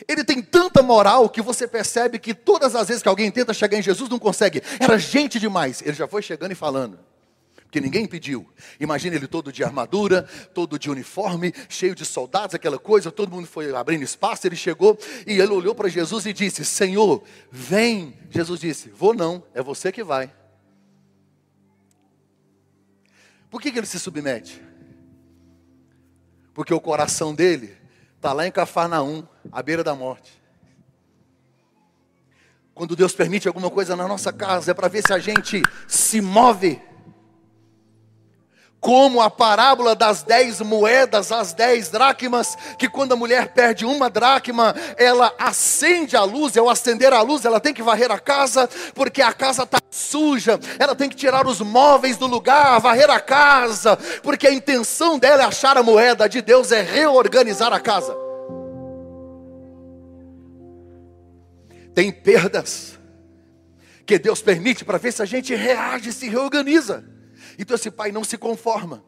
Ele 0.09 0.25
tem 0.25 0.43
tanta 0.43 0.83
moral 0.83 1.29
que 1.29 1.43
você 1.43 1.67
percebe 1.67 2.19
que 2.19 2.35
todas 2.35 2.75
as 2.75 2.89
vezes 2.89 3.03
que 3.03 3.09
alguém 3.09 3.31
tenta 3.31 3.55
chegar 3.55 3.79
em 3.79 3.83
Jesus 3.83 4.09
não 4.09 4.19
consegue. 4.19 4.63
Era 4.81 4.99
gente 4.99 5.39
demais. 5.39 5.83
Ele 5.83 5.95
já 5.95 6.09
foi 6.09 6.23
chegando 6.23 6.53
e 6.53 6.55
falando. 6.57 6.99
Porque 7.75 7.81
ninguém 7.81 8.07
pediu. 8.07 8.49
Imagina 8.79 9.17
ele 9.17 9.27
todo 9.27 9.53
de 9.53 9.65
armadura, 9.65 10.29
todo 10.55 10.79
de 10.79 10.89
uniforme, 10.89 11.53
cheio 11.69 11.93
de 11.93 12.05
soldados, 12.05 12.55
aquela 12.55 12.79
coisa, 12.79 13.11
todo 13.11 13.33
mundo 13.33 13.49
foi 13.49 13.75
abrindo 13.75 14.05
espaço, 14.05 14.47
ele 14.47 14.55
chegou 14.55 14.97
e 15.27 15.41
ele 15.41 15.53
olhou 15.53 15.75
para 15.75 15.89
Jesus 15.89 16.25
e 16.25 16.33
disse: 16.33 16.65
Senhor, 16.65 17.25
vem. 17.51 18.17
Jesus 18.31 18.61
disse: 18.61 18.91
Vou 18.91 19.13
não, 19.13 19.43
é 19.53 19.61
você 19.61 19.91
que 19.91 20.05
vai. 20.05 20.33
Por 23.51 23.61
que, 23.61 23.73
que 23.73 23.79
ele 23.79 23.87
se 23.87 23.99
submete? 23.99 24.63
Porque 26.53 26.73
o 26.73 26.81
coração 26.81 27.35
dele 27.35 27.77
Está 28.25 28.33
lá 28.33 28.47
em 28.47 28.51
Cafarnaum, 28.51 29.23
à 29.53 29.63
beira 29.63 29.85
da 29.85 29.95
morte. 29.95 30.43
Quando 32.75 32.97
Deus 32.97 33.13
permite 33.13 33.47
alguma 33.47 33.69
coisa 33.69 33.95
na 33.95 34.09
nossa 34.09 34.33
casa, 34.33 34.71
é 34.71 34.75
para 34.75 34.89
ver 34.89 35.07
se 35.07 35.13
a 35.13 35.19
gente 35.19 35.61
se 35.87 36.23
move. 36.23 36.81
Como 38.85 39.23
a 39.23 39.31
parábola 39.31 39.95
das 39.95 40.23
dez 40.23 40.61
moedas, 40.61 41.33
as 41.33 41.55
dez 41.55 41.89
dracmas, 41.89 42.55
que 42.79 42.87
quando 42.87 43.13
a 43.13 43.17
mulher 43.17 43.49
perde 43.55 43.87
uma 43.87 44.11
dracma, 44.11 44.75
ela 44.99 45.35
acende 45.39 46.15
a 46.15 46.23
luz, 46.23 46.55
ao 46.55 46.69
acender 46.69 47.11
a 47.11 47.23
luz, 47.23 47.47
ela 47.47 47.59
tem 47.59 47.73
que 47.73 47.83
varrer 47.83 48.13
a 48.13 48.19
casa, 48.19 48.69
porque 48.95 49.23
a 49.23 49.33
casa 49.33 49.63
está 49.63 49.79
suja, 49.91 50.61
ela 50.79 50.95
tem 50.95 51.09
que 51.09 51.17
tirar 51.17 51.47
os 51.47 51.63
móveis 51.63 52.19
do 52.19 52.27
lugar, 52.27 52.79
varrer 52.79 53.09
a 53.09 53.19
casa, 53.19 53.97
porque 54.23 54.47
a 54.47 54.53
intenção 54.53 55.19
dela 55.19 55.45
é 55.45 55.47
achar 55.47 55.79
a 55.79 55.83
moeda 55.83 56.29
de 56.29 56.43
Deus, 56.43 56.71
é 56.71 56.83
reorganizar 56.83 57.73
a 57.73 57.81
casa. 57.81 58.15
Tem 61.95 62.13
perdas 62.13 62.99
que 64.05 64.19
Deus 64.19 64.43
permite 64.43 64.85
para 64.85 64.99
ver 64.99 65.11
se 65.11 65.23
a 65.23 65.25
gente 65.25 65.55
reage 65.55 66.11
e 66.11 66.13
se 66.13 66.29
reorganiza. 66.29 67.14
Então 67.59 67.75
esse 67.75 67.91
pai 67.91 68.13
não 68.13 68.25
se 68.25 68.37
conforma, 68.37 69.05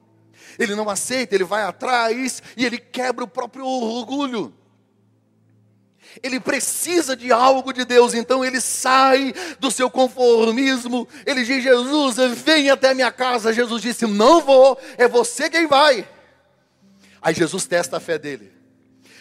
ele 0.59 0.74
não 0.74 0.88
aceita, 0.88 1.35
ele 1.35 1.44
vai 1.44 1.62
atrás 1.62 2.42
e 2.56 2.64
ele 2.64 2.78
quebra 2.78 3.24
o 3.24 3.28
próprio 3.28 3.66
orgulho. 3.66 4.54
Ele 6.22 6.40
precisa 6.40 7.16
de 7.16 7.30
algo 7.30 7.72
de 7.72 7.85
Deus, 7.85 8.14
então 8.14 8.44
ele 8.44 8.61
sai 8.61 9.35
do 9.59 9.70
seu 9.70 9.90
conformismo. 9.90 11.06
Ele 11.26 11.44
diz: 11.44 11.62
Jesus, 11.62 12.16
vem 12.42 12.70
até 12.70 12.90
a 12.90 12.94
minha 12.94 13.12
casa. 13.12 13.52
Jesus 13.52 13.82
disse: 13.82 14.06
Não 14.06 14.40
vou, 14.40 14.78
é 14.96 15.06
você 15.06 15.50
quem 15.50 15.66
vai. 15.66 16.09
Aí 17.20 17.35
Jesus 17.35 17.66
testa 17.66 17.96
a 17.96 18.00
fé 18.00 18.18
dele. 18.18 18.52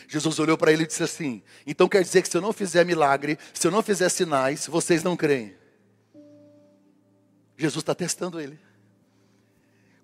Jesus 0.07 0.38
olhou 0.39 0.57
para 0.57 0.71
ele 0.71 0.83
e 0.83 0.88
disse 0.88 1.03
assim: 1.03 1.41
Então 1.65 1.89
quer 1.89 2.03
dizer 2.03 2.21
que 2.21 2.29
se 2.29 2.38
eu 2.38 2.41
não 2.41 2.53
fizer 2.53 2.85
milagre, 2.85 3.38
se 3.53 3.67
eu 3.67 3.71
não 3.71 3.81
fizer 3.81 4.09
sinais, 4.09 4.67
vocês 4.67 5.03
não 5.03 5.17
creem. 5.17 5.55
Jesus 7.57 7.81
está 7.81 7.95
testando 7.95 8.39
ele. 8.39 8.59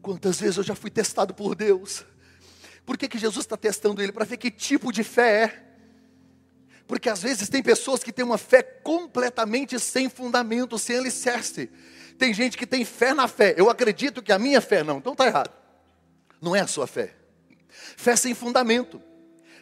Quantas 0.01 0.39
vezes 0.39 0.57
eu 0.57 0.63
já 0.63 0.75
fui 0.75 0.89
testado 0.89 1.33
por 1.33 1.55
Deus? 1.55 2.03
Por 2.85 2.97
que, 2.97 3.07
que 3.07 3.19
Jesus 3.19 3.45
está 3.45 3.55
testando 3.55 4.01
ele? 4.01 4.11
Para 4.11 4.25
ver 4.25 4.37
que 4.37 4.49
tipo 4.49 4.91
de 4.91 5.03
fé 5.03 5.43
é. 5.43 5.63
Porque 6.87 7.09
às 7.09 7.21
vezes 7.21 7.47
tem 7.47 7.61
pessoas 7.61 8.03
que 8.03 8.11
têm 8.11 8.25
uma 8.25 8.37
fé 8.37 8.63
completamente 8.63 9.79
sem 9.79 10.09
fundamento, 10.09 10.77
sem 10.77 10.97
alicerce. 10.97 11.69
Tem 12.17 12.33
gente 12.33 12.57
que 12.57 12.65
tem 12.65 12.83
fé 12.83 13.13
na 13.13 13.27
fé. 13.27 13.53
Eu 13.55 13.69
acredito 13.69 14.21
que 14.21 14.31
a 14.31 14.39
minha 14.39 14.59
fé 14.59 14.83
não. 14.83 14.97
Então 14.97 15.13
está 15.13 15.27
errado. 15.27 15.51
Não 16.41 16.55
é 16.55 16.59
a 16.59 16.67
sua 16.67 16.87
fé. 16.87 17.15
Fé 17.69 18.15
sem 18.15 18.33
fundamento. 18.33 19.01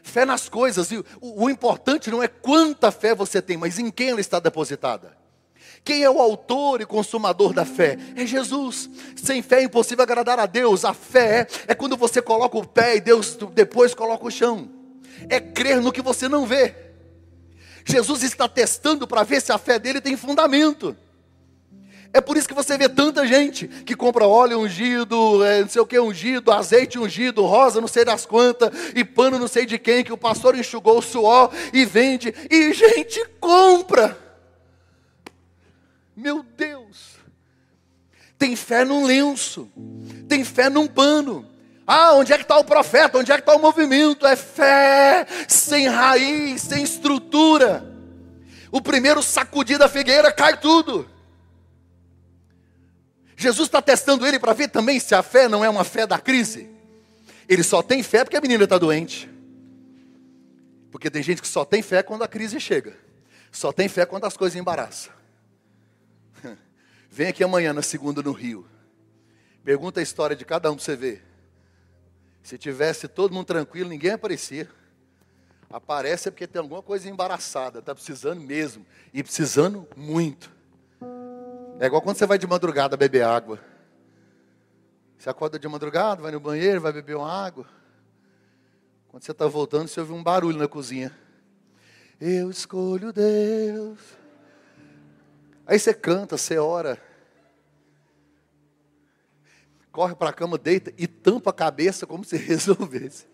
Fé 0.02 0.26
nas 0.26 0.48
coisas. 0.48 0.90
E 0.92 0.98
o, 0.98 1.44
o 1.44 1.50
importante 1.50 2.10
não 2.10 2.24
é 2.24 2.28
quanta 2.28 2.92
fé 2.92 3.14
você 3.14 3.42
tem, 3.42 3.58
mas 3.58 3.78
em 3.78 3.92
quem 3.92 4.10
ela 4.10 4.22
está 4.22 4.40
depositada. 4.40 5.19
Quem 5.84 6.04
é 6.04 6.10
o 6.10 6.20
autor 6.20 6.82
e 6.82 6.86
consumador 6.86 7.54
da 7.54 7.66
fé? 7.66 7.98
É 8.16 8.26
Jesus. 8.26 8.90
Sem 9.16 9.42
fé 9.42 9.62
é 9.62 9.64
impossível 9.64 10.04
agradar 10.04 10.40
a 10.40 10.46
Deus. 10.46 10.86
A 10.86 10.94
fé 10.94 11.48
é 11.68 11.74
quando 11.74 11.98
você 11.98 12.22
coloca 12.22 12.58
o 12.58 12.68
pé 12.68 12.98
e 12.98 13.02
Deus 13.02 13.38
depois 13.54 13.94
coloca 13.94 14.26
o 14.26 14.32
chão. 14.32 14.70
É 15.30 15.40
crer 15.40 15.82
no 15.82 15.92
que 15.92 16.02
você 16.02 16.28
não 16.28 16.46
vê. 16.46 16.76
Jesus 17.86 18.24
está 18.24 18.48
testando 18.48 19.08
para 19.08 19.24
ver 19.24 19.42
se 19.42 19.52
a 19.52 19.58
fé 19.58 19.80
dele 19.80 20.00
tem 20.00 20.16
fundamento. 20.16 20.96
É 22.12 22.20
por 22.20 22.38
isso 22.38 22.48
que 22.48 22.56
você 22.56 22.76
vê 22.78 22.90
tanta 22.90 23.26
gente 23.26 23.68
que 23.68 23.96
compra 23.96 24.26
óleo 24.26 24.60
ungido, 24.60 25.44
é, 25.44 25.62
não 25.62 25.70
sei 25.70 25.82
o 25.82 25.86
que 25.86 26.00
ungido, 26.00 26.52
azeite 26.52 26.98
ungido, 26.98 27.46
rosa 27.46 27.80
não 27.80 27.88
sei 27.88 28.04
das 28.04 28.26
quantas, 28.26 28.72
e 28.96 29.04
pano 29.04 29.38
não 29.38 29.48
sei 29.48 29.66
de 29.66 29.78
quem, 29.78 30.04
que 30.04 30.12
o 30.12 30.18
pastor 30.18 30.56
enxugou 30.56 30.98
o 30.98 31.04
suor 31.04 31.52
e 31.72 31.86
vende, 31.86 32.34
e 32.50 32.74
gente 32.74 33.24
compra. 33.40 34.29
Meu 36.20 36.44
Deus. 36.44 37.16
Tem 38.38 38.54
fé 38.56 38.84
num 38.84 39.06
lenço, 39.06 39.70
tem 40.28 40.44
fé 40.44 40.70
num 40.70 40.86
pano. 40.86 41.50
Ah, 41.88 42.14
onde 42.14 42.34
é 42.34 42.38
que 42.38 42.44
está 42.44 42.58
o 42.58 42.64
profeta? 42.64 43.18
Onde 43.18 43.32
é 43.32 43.36
que 43.36 43.42
está 43.42 43.56
o 43.56 43.62
movimento? 43.62 44.28
É 44.28 44.36
fé 44.36 45.26
sem 45.48 45.88
raiz, 45.88 46.62
sem 46.62 46.84
estrutura. 46.84 47.86
O 48.72 48.82
primeiro 48.82 49.24
sacudir 49.24 49.78
da 49.78 49.88
figueira 49.90 50.32
cai 50.32 50.60
tudo. 50.60 51.10
Jesus 53.36 53.68
está 53.68 53.82
testando 53.82 54.28
ele 54.28 54.40
para 54.40 54.54
ver 54.54 54.68
também 54.68 55.00
se 55.00 55.16
a 55.16 55.24
fé 55.24 55.48
não 55.48 55.64
é 55.64 55.70
uma 55.70 55.86
fé 55.86 56.06
da 56.06 56.20
crise. 56.20 56.70
Ele 57.48 57.64
só 57.64 57.82
tem 57.82 58.04
fé 58.04 58.24
porque 58.26 58.38
a 58.38 58.42
menina 58.42 58.66
está 58.66 58.78
doente. 58.78 59.30
Porque 60.92 61.10
tem 61.10 61.24
gente 61.24 61.42
que 61.42 61.48
só 61.48 61.64
tem 61.64 61.82
fé 61.82 62.04
quando 62.04 62.24
a 62.24 62.28
crise 62.28 62.60
chega. 62.60 62.96
Só 63.52 63.72
tem 63.72 63.88
fé 63.88 64.06
quando 64.06 64.26
as 64.26 64.36
coisas 64.36 64.60
embaraçam. 64.60 65.19
Vem 67.10 67.28
aqui 67.28 67.44
amanhã 67.44 67.74
na 67.74 67.82
segunda 67.82 68.22
no 68.22 68.32
Rio. 68.32 68.68
Pergunta 69.64 70.00
a 70.00 70.04
história 70.04 70.36
de 70.36 70.46
cada 70.46 70.72
um 70.72 70.76
para 70.76 70.86
você 70.86 70.96
ver. 70.96 71.26
Se 72.44 72.58
tivesse 72.58 73.08
todo 73.08 73.34
mundo 73.34 73.46
tranquilo, 73.46 73.90
ninguém 73.90 74.12
aparecia. 74.12 74.70
Aparece 75.70 76.28
é 76.28 76.32
porque 76.32 76.48
tem 76.48 76.62
alguma 76.62 76.82
coisa 76.82 77.10
embaraçada, 77.10 77.80
está 77.80 77.94
precisando 77.94 78.42
mesmo. 78.42 78.86
E 79.14 79.24
precisando 79.24 79.88
muito. 79.96 80.52
É 81.80 81.86
igual 81.86 82.02
quando 82.02 82.18
você 82.18 82.26
vai 82.26 82.38
de 82.38 82.48
madrugada 82.48 82.96
beber 82.96 83.24
água. 83.24 83.60
Você 85.18 85.30
acorda 85.30 85.60
de 85.60 85.68
madrugada, 85.68 86.22
vai 86.22 86.32
no 86.32 86.40
banheiro, 86.40 86.80
vai 86.80 86.94
beber 86.94 87.18
uma 87.18 87.32
água. 87.32 87.68
Quando 89.10 89.24
você 89.24 89.32
está 89.32 89.48
voltando, 89.48 89.88
você 89.88 90.00
ouve 90.00 90.14
um 90.14 90.24
barulho 90.24 90.58
na 90.58 90.68
cozinha. 90.68 91.12
Eu 92.22 92.50
escolho 92.50 93.12
Deus. 93.12 94.19
Aí 95.70 95.78
você 95.78 95.94
canta, 95.94 96.36
você 96.36 96.58
ora. 96.58 97.00
Corre 99.92 100.16
para 100.16 100.32
a 100.32 100.34
cama, 100.34 100.58
deita 100.58 100.92
e 100.98 101.06
tampa 101.06 101.52
a 101.52 101.54
cabeça 101.54 102.08
como 102.08 102.24
se 102.24 102.38
resolvesse. 102.42 103.28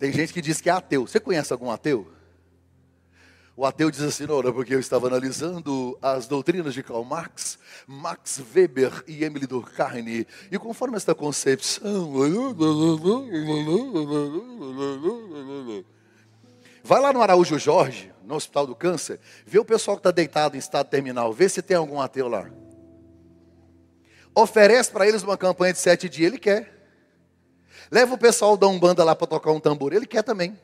Tem 0.00 0.12
gente 0.12 0.32
que 0.32 0.42
diz 0.42 0.60
que 0.60 0.68
é 0.68 0.72
ateu. 0.72 1.06
Você 1.06 1.20
conhece 1.20 1.52
algum 1.52 1.70
ateu? 1.70 2.10
O 3.56 3.64
ateu 3.64 3.88
diz 3.88 4.00
assim, 4.00 4.26
não, 4.26 4.42
porque 4.52 4.74
eu 4.74 4.80
estava 4.80 5.06
analisando 5.06 5.96
as 6.02 6.26
doutrinas 6.26 6.74
de 6.74 6.82
Karl 6.82 7.04
Marx, 7.04 7.56
Max 7.86 8.42
Weber 8.52 9.04
e 9.06 9.22
Emily 9.22 9.46
Durkheim, 9.46 10.26
e 10.50 10.58
conforme 10.58 10.96
esta 10.96 11.14
concepção... 11.14 12.12
Vai 16.84 17.00
lá 17.00 17.12
no 17.12 17.20
Araújo 17.20 17.58
Jorge, 17.58 18.12
no 18.28 18.34
Hospital 18.34 18.66
do 18.66 18.76
Câncer, 18.76 19.18
vê 19.46 19.58
o 19.58 19.64
pessoal 19.64 19.96
que 19.96 20.00
está 20.00 20.10
deitado 20.10 20.54
em 20.54 20.58
estado 20.58 20.86
terminal, 20.88 21.32
vê 21.32 21.48
se 21.48 21.62
tem 21.62 21.76
algum 21.76 21.98
ateu 21.98 22.28
lá. 22.28 22.48
Oferece 24.34 24.92
para 24.92 25.08
eles 25.08 25.22
uma 25.22 25.36
campanha 25.36 25.72
de 25.72 25.78
sete 25.78 26.08
dias, 26.08 26.30
ele 26.30 26.38
quer. 26.38 26.76
Leva 27.90 28.14
o 28.14 28.18
pessoal 28.18 28.54
da 28.54 28.68
Umbanda 28.68 29.02
lá 29.02 29.16
para 29.16 29.26
tocar 29.26 29.50
um 29.50 29.58
tambor, 29.58 29.94
ele 29.94 30.06
quer 30.06 30.22
também. 30.22 30.56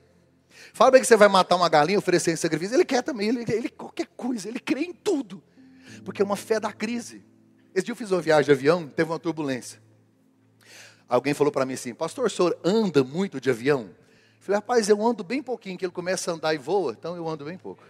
Fala 0.74 0.90
bem 0.90 1.00
que 1.00 1.06
você 1.06 1.16
vai 1.16 1.28
matar 1.28 1.56
uma 1.56 1.68
galinha, 1.68 1.98
oferecer 1.98 2.32
em 2.32 2.36
sacrifício, 2.36 2.76
ele 2.76 2.84
quer 2.84 3.02
também, 3.02 3.30
ele, 3.30 3.44
ele 3.48 3.70
qualquer 3.70 4.08
coisa, 4.14 4.46
ele 4.46 4.60
crê 4.60 4.82
em 4.82 4.92
tudo. 4.92 5.42
Porque 6.04 6.20
é 6.20 6.24
uma 6.24 6.36
fé 6.36 6.60
da 6.60 6.70
crise. 6.70 7.24
Esse 7.74 7.86
dia 7.86 7.92
eu 7.92 7.96
fiz 7.96 8.10
uma 8.10 8.20
viagem 8.20 8.44
de 8.44 8.52
avião, 8.52 8.86
teve 8.86 9.10
uma 9.10 9.18
turbulência. 9.18 9.82
Alguém 11.08 11.32
falou 11.32 11.50
para 11.50 11.64
mim 11.64 11.74
assim, 11.74 11.94
pastor, 11.94 12.26
o 12.26 12.30
senhor 12.30 12.58
anda 12.62 13.02
muito 13.02 13.40
de 13.40 13.48
avião? 13.48 13.90
Falei, 14.44 14.56
rapaz, 14.56 14.90
eu 14.90 15.00
ando 15.00 15.24
bem 15.24 15.42
pouquinho, 15.42 15.78
que 15.78 15.86
ele 15.86 15.92
começa 15.92 16.30
a 16.30 16.34
andar 16.34 16.52
e 16.52 16.58
voa, 16.58 16.92
então 16.92 17.16
eu 17.16 17.26
ando 17.26 17.46
bem 17.46 17.56
pouco. 17.56 17.82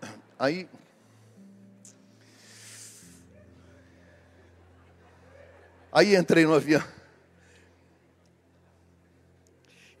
Aí, 0.38 0.66
aí 5.92 6.16
entrei 6.16 6.44
no 6.44 6.54
avião. 6.54 6.82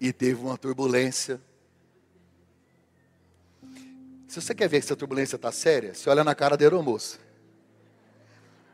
e 0.00 0.12
teve 0.14 0.40
uma 0.40 0.56
turbulência. 0.56 1.40
Se 4.28 4.40
você 4.40 4.54
quer 4.54 4.68
ver 4.68 4.82
se 4.82 4.92
a 4.92 4.96
turbulência 4.96 5.36
está 5.36 5.52
séria, 5.52 5.92
você 5.92 6.08
olha 6.08 6.24
na 6.24 6.34
cara 6.34 6.56
da 6.56 6.64
aeromoça. 6.64 7.18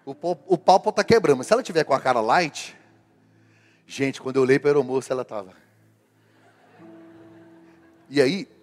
O, 0.05 0.13
o 0.13 0.59
pau 0.59 0.79
pode 0.79 0.95
estar 0.95 1.03
tá 1.03 1.05
quebrando, 1.05 1.39
mas 1.39 1.49
se 1.49 1.53
ela 1.53 1.63
tiver 1.65 1.83
com 1.83 1.95
a 1.95 2.01
cara 2.01 2.21
light, 2.21 2.77
gente, 3.87 4.21
quando 4.21 4.37
eu 4.37 4.43
olhei 4.43 4.59
para 4.59 4.71
a 4.71 4.73
aeromoça, 4.73 5.13
ela 5.13 5.23
estava. 5.23 5.63
E 8.13 8.21
aí, 8.21 8.45
pra 8.45 8.55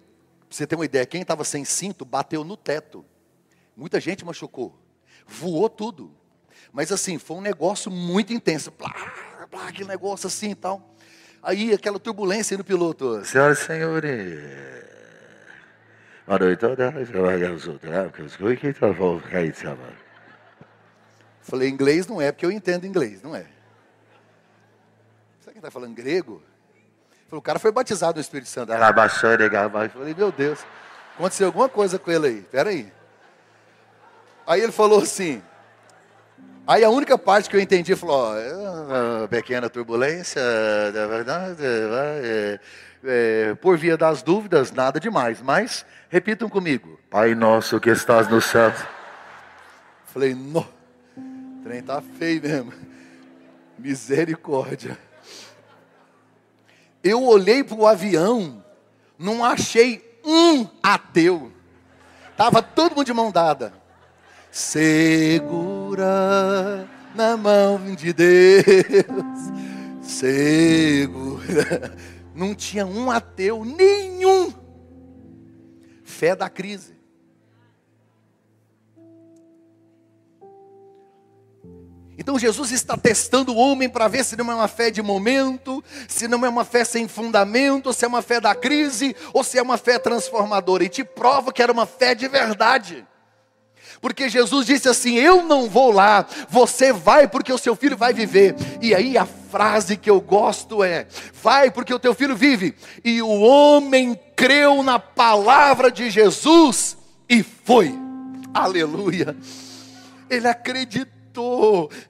você 0.48 0.64
ter 0.64 0.76
uma 0.76 0.84
ideia, 0.84 1.04
quem 1.04 1.22
estava 1.22 1.42
sem 1.42 1.64
cinto 1.64 2.04
bateu 2.04 2.44
no 2.44 2.56
teto. 2.56 3.04
Muita 3.76 3.98
gente 3.98 4.24
machucou. 4.24 4.78
Voou 5.26 5.68
tudo. 5.68 6.14
Mas 6.72 6.92
assim, 6.92 7.18
foi 7.18 7.36
um 7.36 7.40
negócio 7.40 7.90
muito 7.90 8.32
intenso. 8.32 8.70
Plá, 8.70 8.94
plá, 9.50 9.66
aquele 9.66 9.88
negócio 9.88 10.28
assim 10.28 10.52
e 10.52 10.54
tal. 10.54 10.94
Aí 11.42 11.72
aquela 11.72 11.98
turbulência 11.98 12.56
no 12.56 12.62
piloto. 12.62 13.24
Senhoras 13.24 13.58
e 13.58 13.66
senhores. 13.66 14.30
Boa 16.24 16.38
noite. 16.38 16.64
Falei, 21.40 21.68
inglês 21.68 22.06
não 22.06 22.22
é 22.22 22.30
porque 22.30 22.46
eu 22.46 22.52
entendo 22.52 22.86
inglês, 22.86 23.20
não 23.20 23.34
é. 23.34 23.46
Será 25.40 25.52
que 25.52 25.58
está 25.58 25.72
falando 25.72 25.92
grego? 25.92 26.40
Falei, 27.30 27.38
o 27.38 27.42
cara 27.42 27.60
foi 27.60 27.70
batizado 27.70 28.16
no 28.16 28.20
Espírito 28.20 28.48
Santo. 28.48 28.72
Baixou, 28.92 29.30
Falei, 29.92 30.14
meu 30.14 30.32
Deus, 30.32 30.58
aconteceu 31.14 31.46
alguma 31.46 31.68
coisa 31.68 31.96
com 31.96 32.10
ele 32.10 32.26
aí. 32.26 32.42
Pera 32.42 32.70
aí. 32.70 32.92
Ele 34.48 34.72
falou 34.72 35.00
assim, 35.00 35.40
Aí 36.66 36.84
a 36.84 36.90
única 36.90 37.16
parte 37.16 37.48
que 37.48 37.56
eu 37.56 37.60
entendi 37.60 37.96
falou, 37.96 38.16
ó, 38.16 38.36
é 38.36 39.26
pequena 39.28 39.68
turbulência, 39.68 40.40
é 40.40 41.06
verdade, 41.06 41.62
é, 41.64 42.60
é, 43.04 43.54
por 43.54 43.76
via 43.76 43.96
das 43.96 44.22
dúvidas, 44.22 44.70
nada 44.70 45.00
demais. 45.00 45.40
Mas, 45.42 45.84
repitam 46.08 46.48
comigo. 46.48 46.98
Pai 47.10 47.34
nosso 47.34 47.80
que 47.80 47.90
estás 47.90 48.28
no 48.28 48.40
céu. 48.40 48.72
Falei, 50.06 50.34
no, 50.34 50.60
o 50.60 51.62
trem 51.64 51.82
tá 51.82 52.00
feio 52.18 52.42
mesmo. 52.42 52.72
Misericórdia. 53.78 54.96
Eu 57.02 57.24
olhei 57.24 57.64
para 57.64 57.76
o 57.76 57.86
avião, 57.86 58.64
não 59.18 59.44
achei 59.44 60.18
um 60.24 60.66
ateu. 60.82 61.52
Tava 62.36 62.62
todo 62.62 62.96
mundo 62.96 63.06
de 63.06 63.12
mão 63.12 63.30
dada 63.30 63.80
segura 64.50 66.08
na 67.14 67.36
mão 67.36 67.94
de 67.94 68.12
Deus, 68.12 68.64
segura. 70.02 71.96
Não 72.34 72.54
tinha 72.54 72.86
um 72.86 73.10
ateu, 73.10 73.64
nenhum. 73.64 74.52
Fé 76.02 76.34
da 76.36 76.48
crise. 76.48 76.99
Então 82.20 82.38
Jesus 82.38 82.70
está 82.70 82.98
testando 82.98 83.50
o 83.50 83.56
homem 83.56 83.88
para 83.88 84.06
ver 84.06 84.22
se 84.26 84.36
não 84.36 84.52
é 84.52 84.54
uma 84.54 84.68
fé 84.68 84.90
de 84.90 85.00
momento, 85.00 85.82
se 86.06 86.28
não 86.28 86.44
é 86.44 86.50
uma 86.50 86.66
fé 86.66 86.84
sem 86.84 87.08
fundamento, 87.08 87.94
se 87.94 88.04
é 88.04 88.08
uma 88.08 88.20
fé 88.20 88.38
da 88.38 88.54
crise 88.54 89.16
ou 89.32 89.42
se 89.42 89.56
é 89.56 89.62
uma 89.62 89.78
fé 89.78 89.98
transformadora. 89.98 90.84
E 90.84 90.90
te 90.90 91.02
prova 91.02 91.50
que 91.50 91.62
era 91.62 91.72
uma 91.72 91.86
fé 91.86 92.14
de 92.14 92.28
verdade. 92.28 93.06
Porque 94.02 94.28
Jesus 94.28 94.66
disse 94.66 94.86
assim: 94.86 95.14
Eu 95.14 95.44
não 95.44 95.66
vou 95.66 95.90
lá, 95.90 96.26
você 96.50 96.92
vai 96.92 97.26
porque 97.26 97.54
o 97.54 97.58
seu 97.58 97.74
filho 97.74 97.96
vai 97.96 98.12
viver. 98.12 98.54
E 98.82 98.94
aí 98.94 99.16
a 99.16 99.24
frase 99.24 99.96
que 99.96 100.10
eu 100.10 100.20
gosto 100.20 100.84
é: 100.84 101.06
Vai 101.42 101.70
porque 101.70 101.94
o 101.94 101.98
teu 101.98 102.14
filho 102.14 102.36
vive. 102.36 102.74
E 103.02 103.22
o 103.22 103.40
homem 103.40 104.14
creu 104.36 104.82
na 104.82 104.98
palavra 104.98 105.90
de 105.90 106.10
Jesus 106.10 106.98
e 107.26 107.42
foi. 107.42 107.98
Aleluia. 108.52 109.34
Ele 110.28 110.46
acreditou. 110.46 111.19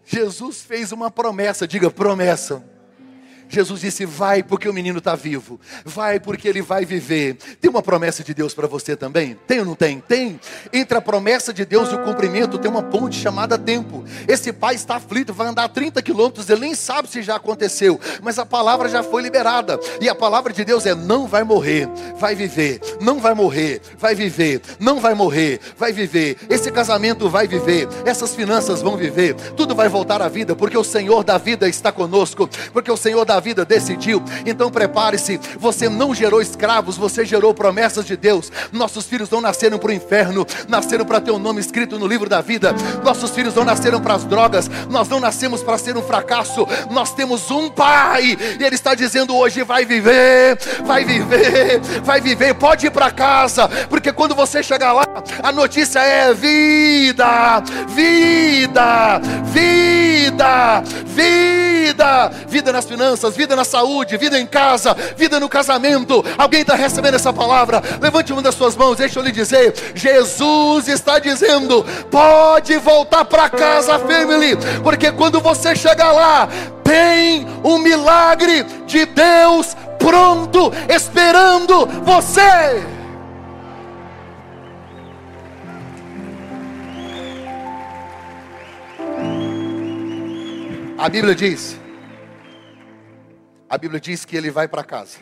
Jesus 0.05 0.63
fez 0.63 0.93
uma 0.93 1.11
promessa, 1.11 1.67
diga 1.67 1.91
promessa. 1.91 2.65
Jesus 3.51 3.81
disse: 3.81 4.07
Vai 4.07 4.43
porque 4.43 4.69
o 4.69 4.73
menino 4.73 4.99
está 4.99 5.17
vivo, 5.17 5.61
vai 5.85 6.21
porque 6.21 6.49
ele 6.49 6.63
vai 6.63 6.85
viver. 6.85 7.35
Tem 7.61 7.69
uma 7.69 7.83
promessa 7.83 8.23
de 8.23 8.33
Deus 8.33 8.55
para 8.55 8.69
você 8.69 8.97
também? 8.97 9.37
Tem 9.47 9.59
ou 9.59 9.67
não 9.67 9.75
tem? 9.75 10.01
Tem. 10.01 10.41
Entre 10.73 10.97
a 10.97 11.01
promessa 11.01 11.53
de 11.53 11.65
Deus 11.65 11.91
e 11.91 11.97
o 11.97 12.05
cumprimento 12.05 12.59
tem 12.59 12.71
uma 12.71 12.83
ponte 12.83 13.17
chamada 13.17 13.59
tempo. 13.59 14.05
Esse 14.29 14.53
pai 14.53 14.77
está 14.77 14.97
aflito, 14.97 15.35
vai 15.35 15.49
andar 15.49 15.69
30 15.69 16.01
quilômetros, 16.01 16.49
ele 16.49 16.61
nem 16.61 16.75
sabe 16.75 17.09
se 17.09 17.23
já 17.23 17.37
aconteceu, 17.37 17.99
mas 18.23 18.39
a 18.39 18.47
palavra 18.47 18.89
já 18.89 19.03
foi 19.03 19.21
liberada. 19.23 19.79
E 20.01 20.09
a 20.09 20.15
palavra 20.15 20.53
de 20.53 20.65
Deus 20.65 20.87
é: 20.87 20.95
não 20.95 21.27
vai 21.27 21.43
morrer, 21.43 21.89
vai 22.17 22.35
viver. 22.35 22.81
Não 23.01 23.19
vai 23.19 23.35
morrer, 23.35 23.81
vai 23.99 24.15
viver. 24.15 24.61
Não 24.79 25.01
vai 25.01 25.15
morrer, 25.15 25.61
vai 25.77 25.93
viver. 25.93 26.37
Esse 26.49 26.71
casamento 26.71 27.29
vai 27.29 27.49
viver. 27.49 27.89
Essas 28.05 28.35
finanças 28.35 28.81
vão 28.81 28.97
viver. 28.97 29.35
Tudo 29.57 29.75
vai 29.75 29.89
voltar 29.89 30.23
à 30.23 30.29
vida, 30.29 30.55
porque 30.55 30.79
o 30.79 30.85
Senhor 30.85 31.25
da 31.25 31.37
vida 31.37 31.69
está 31.69 31.91
conosco. 31.91 32.49
Porque 32.73 32.91
o 32.91 32.97
Senhor 32.97 33.25
da 33.25 33.40
da 33.41 33.43
vida 33.43 33.65
decidiu. 33.65 34.23
Então 34.45 34.71
prepare-se. 34.71 35.41
Você 35.59 35.89
não 35.89 36.15
gerou 36.15 36.43
escravos, 36.43 36.97
você 36.97 37.25
gerou 37.25 37.55
promessas 37.55 38.05
de 38.05 38.17
Deus. 38.17 38.53
Nossos 38.71 39.07
filhos 39.07 39.31
não 39.31 39.41
nasceram 39.41 39.79
para 39.79 39.91
o 39.91 39.95
inferno, 39.95 40.47
nasceram 40.69 41.07
para 41.07 41.21
ter 41.21 41.31
o 41.31 41.37
um 41.37 41.39
nome 41.39 41.61
escrito 41.61 41.99
no 41.99 42.07
livro 42.07 42.29
da 42.29 42.43
vida. 42.43 42.75
Nossos 43.03 43.31
filhos 43.31 43.55
não 43.55 43.65
nasceram 43.65 44.01
para 44.01 44.15
as 44.15 44.25
drogas, 44.25 44.71
nós 44.91 45.09
não 45.09 45.19
nascemos 45.19 45.63
para 45.63 45.79
ser 45.79 45.97
um 45.97 46.03
fracasso. 46.03 46.67
Nós 46.91 47.15
temos 47.15 47.51
um 47.51 47.71
pai, 47.71 48.37
e 48.61 48.63
Ele 48.63 48.75
está 48.75 48.95
dizendo 48.95 49.35
hoje: 49.35 49.63
vai 49.63 49.85
viver, 49.85 50.59
vai 50.85 51.05
viver, 51.05 51.81
vai 52.05 52.21
viver. 52.21 52.55
Pode 52.55 52.87
ir 52.87 52.91
para 52.91 53.11
casa, 53.11 53.69
porque 53.89 54.13
quando 54.13 54.35
você 54.35 54.63
chegar 54.63 54.93
lá, 54.93 55.07
a 55.43 55.51
notícia 55.51 56.01
é 56.01 56.35
vida, 56.35 57.63
vida, 57.89 59.21
vida, 59.45 60.83
vida, 61.07 62.31
vida 62.47 62.73
nas 62.73 62.85
finanças, 62.85 63.30
vida 63.31 63.57
na 63.57 63.65
saúde, 63.65 64.17
vida 64.17 64.39
em 64.39 64.47
casa, 64.47 64.95
vida 65.17 65.39
no 65.41 65.49
casamento. 65.49 66.25
Alguém 66.37 66.63
está 66.63 66.75
recebendo 66.75 67.15
essa 67.15 67.33
palavra? 67.33 67.83
Levante 68.01 68.33
uma 68.33 68.43
das 68.43 68.55
suas 68.55 68.77
mãos, 68.77 68.97
deixa 68.97 69.19
eu 69.19 69.23
lhe 69.23 69.33
dizer: 69.33 69.75
Jesus 69.95 70.89
está 70.89 71.19
dizendo, 71.19 71.85
pode 72.11 72.77
voltar 72.79 73.25
para 73.25 73.49
casa, 73.49 73.99
family, 73.99 74.57
porque 74.83 75.13
quando 75.13 75.41
você 75.41 75.75
chegar 75.75 76.13
lá, 76.13 76.49
tem 76.83 77.47
um 77.63 77.79
milagre 77.79 78.65
de 78.87 79.07
Deus 79.07 79.77
pronto, 79.99 80.73
esperando 80.89 81.87
você. 82.03 82.83
A 91.01 91.09
Bíblia 91.09 91.35
diz, 91.35 91.80
a 93.71 93.79
Bíblia 93.79 94.01
diz 94.01 94.25
que 94.25 94.37
ele 94.37 94.51
vai 94.51 94.67
para 94.67 94.83
casa. 94.83 95.19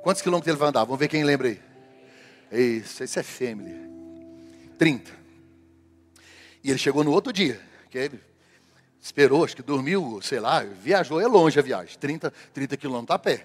Quantos 0.00 0.22
quilômetros 0.22 0.48
ele 0.48 0.56
vai 0.56 0.68
andar? 0.68 0.84
Vamos 0.84 1.00
ver 1.00 1.08
quem 1.08 1.24
lembra 1.24 1.48
aí. 1.48 1.60
Isso, 2.52 3.02
isso 3.02 3.18
é 3.18 3.24
family. 3.24 3.74
30. 4.78 5.10
E 6.62 6.70
ele 6.70 6.78
chegou 6.78 7.02
no 7.02 7.10
outro 7.10 7.32
dia, 7.32 7.60
que 7.90 7.98
ele 7.98 8.20
esperou, 9.00 9.44
acho 9.44 9.56
que 9.56 9.62
dormiu, 9.62 10.20
sei 10.22 10.38
lá, 10.38 10.62
viajou, 10.62 11.20
é 11.20 11.26
longe 11.26 11.58
a 11.58 11.62
viagem, 11.62 11.98
30, 11.98 12.32
30 12.54 12.76
quilômetros 12.76 13.14
a 13.14 13.18
pé. 13.18 13.44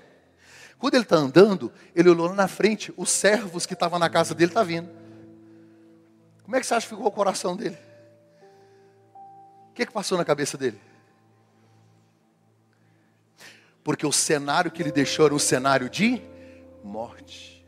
Quando 0.78 0.94
ele 0.96 1.04
está 1.04 1.16
andando, 1.16 1.72
ele 1.96 2.10
olhou 2.10 2.28
lá 2.28 2.36
na 2.36 2.48
frente, 2.48 2.94
os 2.96 3.10
servos 3.10 3.66
que 3.66 3.74
estavam 3.74 3.98
na 3.98 4.10
casa 4.10 4.36
dele 4.36 4.52
estão 4.52 4.62
tá 4.62 4.68
vindo. 4.68 4.90
Como 6.44 6.56
é 6.56 6.60
que 6.60 6.66
você 6.68 6.76
acha 6.76 6.88
que 6.88 6.94
ficou 6.94 7.08
o 7.08 7.12
coração 7.12 7.56
dele? 7.56 7.78
O 9.70 9.74
que, 9.74 9.86
que 9.86 9.92
passou 9.92 10.16
na 10.16 10.26
cabeça 10.26 10.60
dele? 10.60 10.80
Porque 13.84 14.06
o 14.06 14.12
cenário 14.12 14.72
que 14.72 14.82
ele 14.82 14.92
deixou 14.92 15.26
era 15.26 15.34
um 15.34 15.40
cenário 15.40 15.90
de 15.90 16.22
morte. 16.84 17.66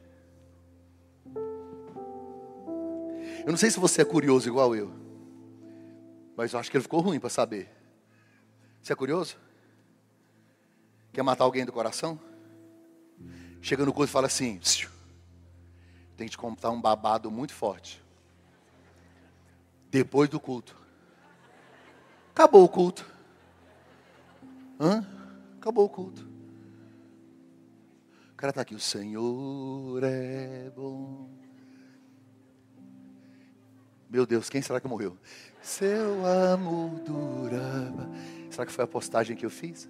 Eu 3.46 3.52
não 3.52 3.58
sei 3.58 3.70
se 3.70 3.80
você 3.80 4.02
é 4.02 4.06
curioso 4.06 4.48
igual 4.48 4.76
eu, 4.76 4.92
mas 6.36 6.54
eu 6.54 6.60
acho 6.60 6.72
que 6.72 6.78
ele 6.78 6.84
ficou 6.84 7.02
ruim 7.02 7.20
para 7.20 7.30
saber. 7.30 7.70
Você 8.82 8.94
é 8.94 8.96
curioso? 8.96 9.38
Quer 11.12 11.24
matar 11.24 11.44
alguém 11.44 11.66
do 11.66 11.72
coração? 11.72 12.20
Chega 13.62 13.86
no 13.86 13.94
culto 13.94 14.10
e 14.10 14.12
fala 14.12 14.28
assim: 14.28 14.60
tem 16.16 16.28
que 16.28 16.38
contar 16.38 16.70
um 16.70 16.82
babado 16.82 17.30
muito 17.30 17.54
forte. 17.54 18.02
Depois 19.90 20.30
do 20.30 20.40
culto. 20.40 20.76
Acabou 22.32 22.64
o 22.64 22.70
culto. 22.70 23.06
Hã? 24.80 25.06
Acabou 25.64 25.86
o 25.86 25.90
culto. 25.90 26.30
O 28.34 28.36
cara 28.36 28.50
está 28.50 28.64
aqui, 28.64 28.76
o 28.76 28.80
Senhor 28.82 30.04
é 30.04 30.70
bom. 30.76 31.30
Meu 34.10 34.26
Deus, 34.26 34.50
quem 34.50 34.62
será 34.62 34.82
que 34.82 34.90
morreu? 34.90 35.18
Seu 35.62 36.26
amor 36.26 37.00
durava. 37.00 38.10
Será 38.52 38.66
que 38.66 38.74
foi 38.74 38.84
a 38.84 38.88
postagem 38.88 39.38
que 39.38 39.46
eu 39.46 39.50
fiz? 39.50 39.88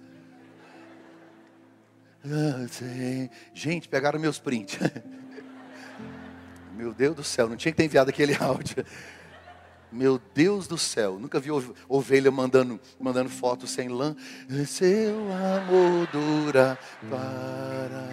Ah, 2.24 3.28
Gente, 3.52 3.88
pegaram 3.88 4.20
meus 4.20 4.38
prints. 4.38 4.78
Meu 6.72 6.94
Deus 6.94 7.16
do 7.16 7.24
céu, 7.24 7.48
não 7.48 7.56
tinha 7.56 7.72
que 7.72 7.78
ter 7.78 7.84
enviado 7.86 8.10
aquele 8.10 8.36
áudio. 8.40 8.86
Meu 9.94 10.20
Deus 10.34 10.66
do 10.66 10.76
céu, 10.76 11.20
nunca 11.20 11.38
vi 11.38 11.50
ovelha 11.88 12.28
mandando, 12.28 12.80
mandando 12.98 13.30
foto 13.30 13.64
sem 13.64 13.88
lã. 13.88 14.16
Seu 14.66 15.14
amor 15.32 16.08
dura 16.10 16.76
para 17.08 18.08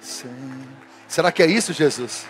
sempre. 0.00 0.68
Será 1.08 1.32
que 1.32 1.42
é 1.42 1.46
isso, 1.46 1.72
Jesus? 1.72 2.24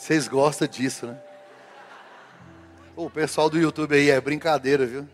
Vocês 0.00 0.26
gostam 0.26 0.66
disso, 0.66 1.06
né? 1.06 1.22
o 2.96 3.10
pessoal 3.10 3.50
do 3.50 3.58
YouTube 3.58 3.94
aí 3.94 4.08
é 4.08 4.18
brincadeira, 4.18 4.86
viu? 4.86 5.06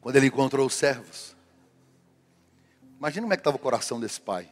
Quando 0.00 0.14
ele 0.14 0.28
encontrou 0.28 0.64
os 0.64 0.74
servos. 0.74 1.34
Imagina 2.96 3.22
como 3.22 3.32
é 3.32 3.36
que 3.36 3.40
estava 3.40 3.56
o 3.56 3.60
coração 3.60 3.98
desse 3.98 4.20
pai. 4.20 4.48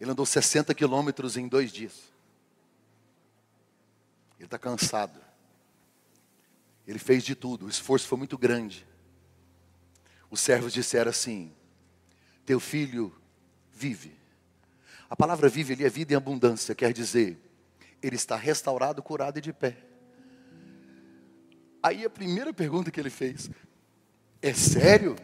Ele 0.00 0.10
andou 0.10 0.24
60 0.24 0.74
quilômetros 0.74 1.36
em 1.36 1.46
dois 1.46 1.70
dias. 1.70 2.10
Ele 4.38 4.46
está 4.46 4.58
cansado. 4.58 5.20
Ele 6.86 6.98
fez 6.98 7.22
de 7.24 7.34
tudo, 7.34 7.66
o 7.66 7.68
esforço 7.68 8.08
foi 8.08 8.16
muito 8.16 8.38
grande 8.38 8.90
os 10.32 10.40
servos 10.40 10.72
disseram 10.72 11.10
assim: 11.10 11.52
Teu 12.46 12.58
filho 12.58 13.14
vive. 13.70 14.16
A 15.10 15.14
palavra 15.14 15.46
vive 15.46 15.74
ali 15.74 15.84
é 15.84 15.90
vida 15.90 16.14
em 16.14 16.16
abundância, 16.16 16.74
quer 16.74 16.90
dizer, 16.90 17.38
ele 18.02 18.16
está 18.16 18.34
restaurado, 18.34 19.02
curado 19.02 19.38
e 19.38 19.42
de 19.42 19.52
pé. 19.52 19.76
Aí 21.82 22.02
a 22.02 22.08
primeira 22.08 22.50
pergunta 22.54 22.90
que 22.90 22.98
ele 22.98 23.10
fez: 23.10 23.50
É 24.40 24.54
sério? 24.54 25.16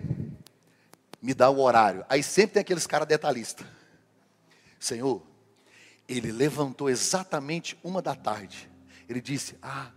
Me 1.23 1.33
dá 1.33 1.49
o 1.49 1.59
horário. 1.59 2.05
Aí 2.07 2.23
sempre 2.23 2.55
tem 2.55 2.61
aqueles 2.61 2.87
caras 2.87 3.09
detalhistas. 3.09 3.67
Senhor, 4.79 5.27
ele 6.07 6.31
levantou 6.31 6.91
exatamente 6.91 7.79
uma 7.83 8.03
da 8.03 8.15
tarde. 8.15 8.71
Ele 9.09 9.23
disse: 9.23 9.57
Ah, 9.63 9.91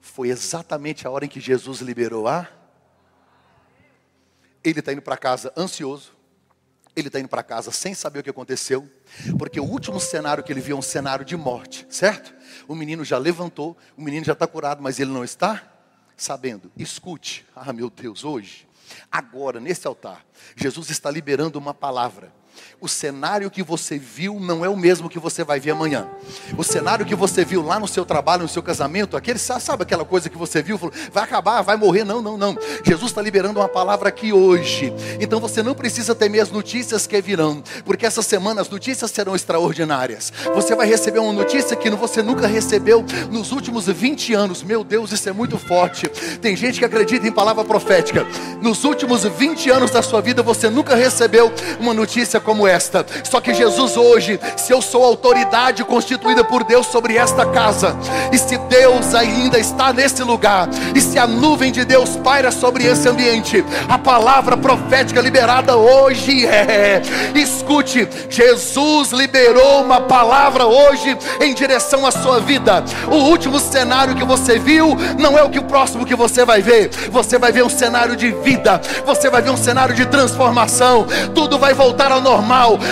foi 0.00 0.30
exatamente 0.30 1.06
a 1.06 1.10
hora 1.10 1.26
em 1.26 1.28
que 1.28 1.38
Jesus 1.38 1.80
liberou 1.80 2.26
a 2.26 2.48
ele 4.70 4.80
está 4.80 4.92
indo 4.92 5.02
para 5.02 5.16
casa 5.16 5.52
ansioso, 5.56 6.12
ele 6.94 7.08
está 7.08 7.20
indo 7.20 7.28
para 7.28 7.42
casa 7.42 7.70
sem 7.70 7.94
saber 7.94 8.20
o 8.20 8.22
que 8.22 8.30
aconteceu, 8.30 8.88
porque 9.38 9.60
o 9.60 9.64
último 9.64 10.00
cenário 10.00 10.42
que 10.42 10.52
ele 10.52 10.60
viu 10.60 10.76
é 10.76 10.78
um 10.78 10.82
cenário 10.82 11.24
de 11.24 11.36
morte, 11.36 11.86
certo? 11.90 12.34
O 12.66 12.74
menino 12.74 13.04
já 13.04 13.18
levantou, 13.18 13.76
o 13.96 14.02
menino 14.02 14.24
já 14.24 14.32
está 14.32 14.46
curado, 14.46 14.82
mas 14.82 14.98
ele 14.98 15.10
não 15.10 15.22
está 15.22 15.70
sabendo. 16.16 16.72
Escute, 16.76 17.46
ah 17.54 17.72
meu 17.72 17.90
Deus, 17.90 18.24
hoje, 18.24 18.66
agora, 19.12 19.60
nesse 19.60 19.86
altar, 19.86 20.24
Jesus 20.56 20.88
está 20.90 21.10
liberando 21.10 21.58
uma 21.58 21.74
palavra 21.74 22.32
o 22.80 22.88
cenário 22.88 23.50
que 23.50 23.62
você 23.62 23.98
viu 23.98 24.38
não 24.38 24.64
é 24.64 24.68
o 24.68 24.76
mesmo 24.76 25.08
que 25.08 25.18
você 25.18 25.42
vai 25.42 25.58
ver 25.58 25.72
amanhã. 25.72 26.08
O 26.56 26.62
cenário 26.62 27.06
que 27.06 27.14
você 27.14 27.44
viu 27.44 27.62
lá 27.62 27.80
no 27.80 27.88
seu 27.88 28.04
trabalho, 28.04 28.42
no 28.42 28.48
seu 28.48 28.62
casamento, 28.62 29.16
aquele, 29.16 29.38
sabe 29.38 29.82
aquela 29.82 30.04
coisa 30.04 30.28
que 30.28 30.36
você 30.36 30.62
viu, 30.62 30.78
falou, 30.78 30.94
vai 31.12 31.24
acabar, 31.24 31.62
vai 31.62 31.76
morrer, 31.76 32.04
não, 32.04 32.20
não, 32.20 32.36
não. 32.36 32.56
Jesus 32.84 33.10
está 33.10 33.22
liberando 33.22 33.60
uma 33.60 33.68
palavra 33.68 34.08
aqui 34.08 34.32
hoje. 34.32 34.92
Então 35.20 35.40
você 35.40 35.62
não 35.62 35.74
precisa 35.74 36.14
temer 36.14 36.42
as 36.42 36.50
notícias 36.50 37.06
que 37.06 37.20
virão, 37.20 37.62
porque 37.84 38.06
essa 38.06 38.22
semana 38.22 38.60
as 38.60 38.68
notícias 38.68 39.10
serão 39.10 39.34
extraordinárias. 39.34 40.32
Você 40.54 40.74
vai 40.74 40.86
receber 40.86 41.18
uma 41.18 41.32
notícia 41.32 41.76
que 41.76 41.90
você 41.90 42.22
nunca 42.22 42.46
recebeu 42.46 43.04
nos 43.30 43.52
últimos 43.52 43.86
20 43.86 44.34
anos. 44.34 44.62
Meu 44.62 44.84
Deus, 44.84 45.12
isso 45.12 45.28
é 45.28 45.32
muito 45.32 45.58
forte. 45.58 46.08
Tem 46.40 46.54
gente 46.56 46.78
que 46.78 46.84
acredita 46.84 47.26
em 47.26 47.32
palavra 47.32 47.64
profética. 47.64 48.26
Nos 48.60 48.84
últimos 48.84 49.24
20 49.24 49.70
anos 49.70 49.90
da 49.90 50.02
sua 50.02 50.20
vida 50.20 50.42
você 50.42 50.68
nunca 50.68 50.94
recebeu 50.94 51.52
uma 51.80 51.94
notícia 51.94 52.40
como 52.46 52.66
esta. 52.66 53.04
Só 53.24 53.40
que 53.40 53.52
Jesus 53.52 53.96
hoje, 53.96 54.38
se 54.56 54.72
eu 54.72 54.80
sou 54.80 55.04
autoridade 55.04 55.84
constituída 55.84 56.44
por 56.44 56.62
Deus 56.62 56.86
sobre 56.86 57.16
esta 57.16 57.44
casa, 57.44 57.96
e 58.32 58.38
se 58.38 58.56
Deus 58.56 59.14
ainda 59.14 59.58
está 59.58 59.92
nesse 59.92 60.22
lugar, 60.22 60.68
e 60.94 61.00
se 61.00 61.18
a 61.18 61.26
nuvem 61.26 61.72
de 61.72 61.84
Deus 61.84 62.16
paira 62.16 62.52
sobre 62.52 62.84
esse 62.84 63.08
ambiente, 63.08 63.64
a 63.88 63.98
palavra 63.98 64.56
profética 64.56 65.20
liberada 65.20 65.76
hoje 65.76 66.46
é: 66.46 67.02
escute, 67.34 68.08
Jesus 68.30 69.10
liberou 69.10 69.82
uma 69.82 70.02
palavra 70.02 70.66
hoje 70.66 71.18
em 71.40 71.52
direção 71.52 72.06
à 72.06 72.12
sua 72.12 72.38
vida. 72.38 72.84
O 73.10 73.16
último 73.16 73.58
cenário 73.58 74.14
que 74.14 74.24
você 74.24 74.56
viu 74.58 74.96
não 75.18 75.36
é 75.36 75.42
o 75.42 75.50
que 75.50 75.58
o 75.58 75.64
próximo 75.64 76.06
que 76.06 76.14
você 76.14 76.44
vai 76.44 76.62
ver. 76.62 76.90
Você 77.10 77.38
vai 77.38 77.50
ver 77.50 77.64
um 77.64 77.68
cenário 77.68 78.14
de 78.14 78.30
vida, 78.30 78.80
você 79.04 79.28
vai 79.28 79.42
ver 79.42 79.50
um 79.50 79.56
cenário 79.56 79.94
de 79.94 80.06
transformação. 80.06 81.06
Tudo 81.34 81.58
vai 81.58 81.74
voltar 81.74 82.12
ao 82.12 82.20
normal, 82.20 82.35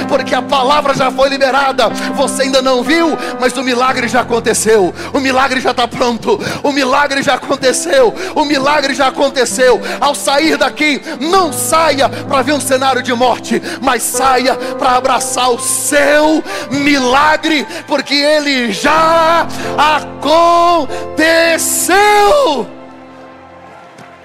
porque 0.09 0.35
a 0.35 0.43
palavra 0.43 0.95
já 0.95 1.11
foi 1.11 1.29
liberada. 1.29 1.89
Você 2.15 2.43
ainda 2.43 2.63
não 2.63 2.83
viu, 2.83 3.17
mas 3.41 3.57
o 3.57 3.63
milagre 3.63 4.09
já 4.09 4.21
aconteceu. 4.21 4.95
O 5.13 5.21
milagre 5.21 5.61
já 5.61 5.71
está 5.73 5.87
pronto. 5.87 6.41
O 6.63 6.73
milagre 6.73 7.23
já 7.23 7.35
aconteceu. 7.35 8.15
O 8.35 8.45
milagre 8.45 8.95
já 8.95 9.09
aconteceu. 9.09 9.81
Ao 10.01 10.15
sair 10.15 10.57
daqui, 10.57 11.01
não 11.21 11.53
saia 11.53 12.09
para 12.09 12.43
ver 12.43 12.53
um 12.53 12.61
cenário 12.61 13.03
de 13.03 13.13
morte, 13.13 13.61
mas 13.81 14.03
saia 14.03 14.55
para 14.55 14.97
abraçar 14.97 15.51
o 15.51 15.59
seu 15.59 16.43
milagre, 16.71 17.67
porque 17.87 18.15
ele 18.15 18.73
já 18.73 19.47
aconteceu. 19.77 20.65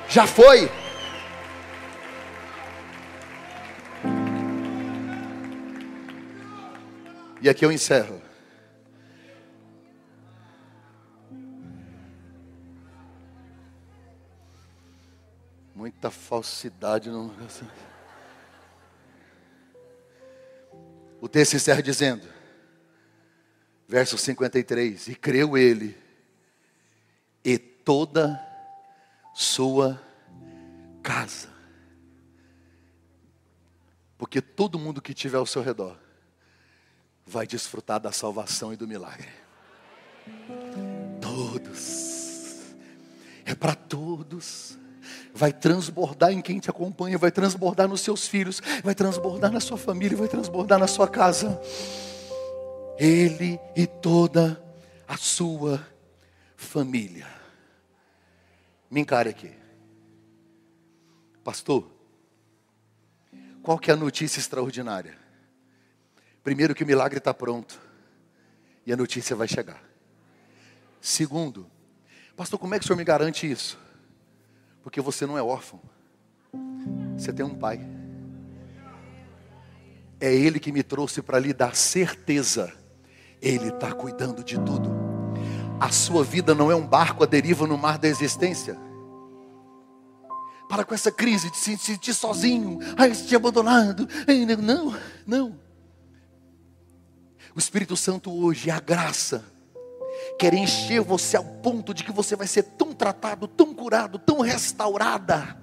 Já 0.09 0.25
foi. 0.25 0.78
E 7.41 7.47
aqui 7.47 7.63
eu 7.63 7.71
encerro. 7.71 8.21
Muita 15.73 16.11
falsidade 16.11 17.09
no. 17.09 17.33
O 21.21 21.29
texto 21.29 21.55
encerra 21.55 21.81
dizendo, 21.81 22.27
verso 23.87 24.17
53: 24.17 25.07
E 25.07 25.15
creu 25.15 25.57
ele, 25.57 25.97
e 27.43 27.57
toda 27.57 28.37
sua 29.33 30.01
casa. 31.01 31.47
Porque 34.17 34.41
todo 34.41 34.77
mundo 34.77 35.01
que 35.01 35.13
estiver 35.13 35.37
ao 35.37 35.45
seu 35.45 35.61
redor 35.61 36.08
vai 37.29 37.45
desfrutar 37.45 37.99
da 37.99 38.11
salvação 38.11 38.73
e 38.73 38.75
do 38.75 38.87
milagre. 38.87 39.29
Todos. 41.21 42.73
É 43.45 43.53
para 43.53 43.75
todos. 43.75 44.77
Vai 45.33 45.53
transbordar 45.53 46.31
em 46.31 46.41
quem 46.41 46.59
te 46.59 46.69
acompanha, 46.69 47.17
vai 47.17 47.31
transbordar 47.31 47.87
nos 47.87 48.01
seus 48.01 48.27
filhos, 48.27 48.61
vai 48.83 48.95
transbordar 48.95 49.51
na 49.51 49.59
sua 49.59 49.77
família, 49.77 50.17
vai 50.17 50.27
transbordar 50.27 50.79
na 50.79 50.87
sua 50.87 51.07
casa. 51.07 51.61
Ele 52.97 53.59
e 53.75 53.85
toda 53.85 54.61
a 55.07 55.15
sua 55.15 55.85
família. 56.57 57.27
Me 58.89 59.01
encare 59.01 59.29
aqui. 59.29 59.51
Pastor, 61.43 61.89
qual 63.61 63.77
que 63.77 63.91
é 63.91 63.93
a 63.93 63.97
notícia 63.97 64.39
extraordinária? 64.39 65.28
Primeiro 66.43 66.73
que 66.73 66.83
o 66.83 66.87
milagre 66.87 67.17
está 67.17 67.33
pronto 67.33 67.79
e 68.85 68.93
a 68.93 68.97
notícia 68.97 69.35
vai 69.35 69.47
chegar. 69.47 69.83
Segundo, 71.01 71.69
pastor, 72.35 72.59
como 72.59 72.73
é 72.73 72.79
que 72.79 72.85
o 72.85 72.87
senhor 72.87 72.97
me 72.97 73.03
garante 73.03 73.49
isso? 73.49 73.77
Porque 74.81 75.01
você 75.01 75.25
não 75.25 75.37
é 75.37 75.41
órfão. 75.41 75.79
Você 77.17 77.31
tem 77.31 77.45
um 77.45 77.55
pai. 77.55 77.79
É 80.19 80.33
ele 80.33 80.59
que 80.59 80.71
me 80.71 80.83
trouxe 80.83 81.21
para 81.21 81.39
lhe 81.39 81.53
dar 81.53 81.75
certeza. 81.75 82.73
Ele 83.41 83.69
está 83.69 83.93
cuidando 83.93 84.43
de 84.43 84.55
tudo. 84.55 84.89
A 85.79 85.91
sua 85.91 86.23
vida 86.23 86.53
não 86.53 86.69
é 86.69 86.75
um 86.75 86.85
barco 86.85 87.23
à 87.23 87.27
deriva 87.27 87.65
no 87.65 87.77
mar 87.77 87.97
da 87.97 88.07
existência. 88.07 88.77
Para 90.67 90.83
com 90.83 90.93
essa 90.93 91.11
crise 91.11 91.49
de 91.49 91.57
se 91.57 91.77
sentir 91.77 92.13
sozinho, 92.13 92.79
ai, 92.97 93.13
se 93.15 93.35
abandonado. 93.35 94.07
Não, 94.61 94.95
não. 95.25 95.68
O 97.55 97.59
Espírito 97.59 97.97
Santo 97.97 98.31
hoje, 98.31 98.69
a 98.69 98.79
graça, 98.79 99.43
quer 100.37 100.53
encher 100.53 101.01
você 101.01 101.37
ao 101.37 101.43
ponto 101.43 101.93
de 101.93 102.03
que 102.03 102.11
você 102.11 102.35
vai 102.35 102.47
ser 102.47 102.63
tão 102.63 102.93
tratado, 102.93 103.47
tão 103.47 103.73
curado, 103.73 104.19
tão 104.19 104.41
restaurada, 104.41 105.57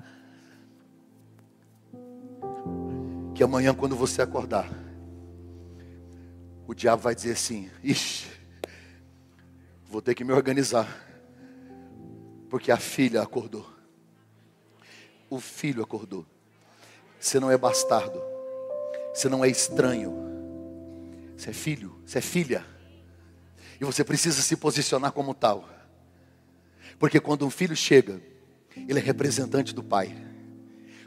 que 3.35 3.43
amanhã, 3.43 3.75
quando 3.75 3.95
você 3.95 4.23
acordar, 4.23 4.69
o 6.67 6.75
diabo 6.75 7.03
vai 7.03 7.15
dizer 7.15 7.33
assim: 7.33 7.71
ixi, 7.83 8.27
vou 9.85 10.03
ter 10.03 10.15
que 10.15 10.25
me 10.25 10.33
organizar, 10.33 10.89
porque 12.49 12.73
a 12.73 12.79
filha 12.79 13.23
acordou, 13.23 13.69
o 15.31 15.39
filho 15.39 15.83
acordou. 15.83 16.25
Você 17.21 17.39
não 17.41 17.51
é 17.51 17.57
bastardo, 17.57 18.23
você 19.13 19.29
não 19.29 19.45
é 19.45 19.49
estranho, 19.49 20.26
você 21.37 21.51
é 21.51 21.53
filho, 21.53 22.01
você 22.05 22.19
é 22.19 22.21
filha. 22.21 22.67
E 23.81 23.85
você 23.85 24.03
precisa 24.03 24.41
se 24.41 24.57
posicionar 24.57 25.13
como 25.13 25.35
tal. 25.35 25.69
Porque 26.99 27.21
quando 27.21 27.47
um 27.47 27.51
filho 27.51 27.77
chega, 27.77 28.23
ele 28.89 28.99
é 28.99 29.03
representante 29.03 29.75
do 29.75 29.83
pai. 29.83 30.17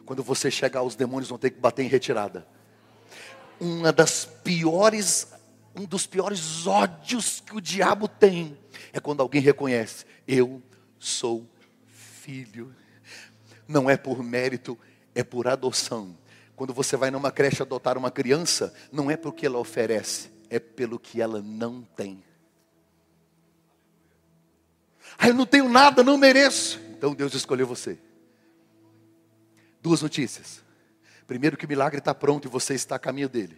Quando 0.06 0.24
você 0.24 0.52
chegar, 0.52 0.84
os 0.84 0.96
demônios 0.96 1.30
vão 1.30 1.38
ter 1.38 1.50
que 1.50 1.60
bater 1.60 1.84
em 1.84 1.88
retirada. 1.88 2.48
Uma 3.60 3.92
das 3.92 4.26
piores, 4.26 5.28
um 5.76 5.86
dos 5.86 6.06
piores 6.06 6.66
ódios 6.68 7.42
que 7.42 7.56
o 7.56 7.62
diabo 7.62 8.08
tem 8.08 8.58
é 8.94 9.00
quando 9.00 9.22
alguém 9.22 9.42
reconhece: 9.42 10.06
eu 10.28 10.62
sou 11.00 11.48
filho. 11.88 12.76
Não 13.68 13.90
é 13.90 13.98
por 13.98 14.24
mérito, 14.24 14.78
é 15.14 15.24
por 15.24 15.48
adoção. 15.48 16.18
Quando 16.60 16.74
você 16.74 16.98
vai 16.98 17.10
numa 17.10 17.32
creche 17.32 17.62
adotar 17.62 17.98
uma 17.98 18.12
criança, 18.12 18.74
não 18.92 19.10
é 19.10 19.16
porque 19.16 19.46
ela 19.46 19.58
oferece, 19.58 20.30
é 20.50 20.60
pelo 20.60 21.00
que 21.00 21.22
ela 21.22 21.42
não 21.42 21.84
tem. 21.96 22.22
Ah, 25.18 25.30
eu 25.30 25.34
não 25.34 25.46
tenho 25.46 25.70
nada, 25.70 26.04
não 26.04 26.18
mereço. 26.18 26.78
Então 26.98 27.16
Deus 27.16 27.34
escolheu 27.34 27.66
você. 27.66 27.98
Duas 29.82 30.02
notícias. 30.02 30.62
Primeiro, 31.26 31.56
que 31.56 31.66
o 31.66 31.70
milagre 31.70 32.00
está 32.00 32.14
pronto 32.14 32.50
e 32.50 32.52
você 32.52 32.74
está 32.74 32.98
a 32.98 33.00
caminho 33.00 33.30
dele. 33.30 33.58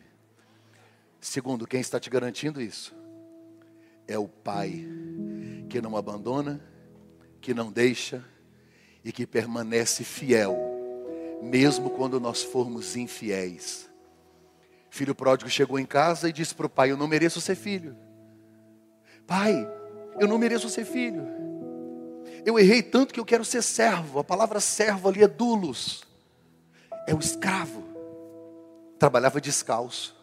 Segundo, 1.19 1.65
quem 1.65 1.81
está 1.81 1.99
te 1.99 2.07
garantindo 2.07 2.61
isso 2.61 2.93
é 4.07 4.15
o 4.15 4.27
Pai 4.27 4.85
que 5.71 5.81
não 5.81 5.97
abandona, 5.97 6.63
que 7.41 7.51
não 7.51 7.71
deixa 7.71 8.23
e 9.03 9.11
que 9.11 9.25
permanece 9.25 10.03
fiel 10.03 10.70
mesmo 11.41 11.89
quando 11.89 12.19
nós 12.19 12.43
formos 12.43 12.95
infiéis. 12.95 13.89
Filho 14.89 15.15
pródigo 15.15 15.49
chegou 15.49 15.79
em 15.79 15.85
casa 15.85 16.29
e 16.29 16.33
disse 16.33 16.53
para 16.53 16.65
o 16.65 16.69
pai: 16.69 16.91
Eu 16.91 16.97
não 16.97 17.07
mereço 17.07 17.41
ser 17.41 17.55
filho. 17.55 17.95
Pai, 19.25 19.67
eu 20.19 20.27
não 20.27 20.37
mereço 20.37 20.69
ser 20.69 20.85
filho. 20.85 21.25
Eu 22.45 22.59
errei 22.59 22.83
tanto 22.83 23.13
que 23.13 23.19
eu 23.19 23.25
quero 23.25 23.45
ser 23.45 23.61
servo. 23.61 24.19
A 24.19 24.23
palavra 24.23 24.59
servo 24.59 25.09
ali 25.09 25.23
é 25.23 25.27
dulos, 25.27 26.03
é 27.07 27.13
o 27.13 27.19
escravo. 27.19 27.83
Trabalhava 28.99 29.41
descalço. 29.41 30.15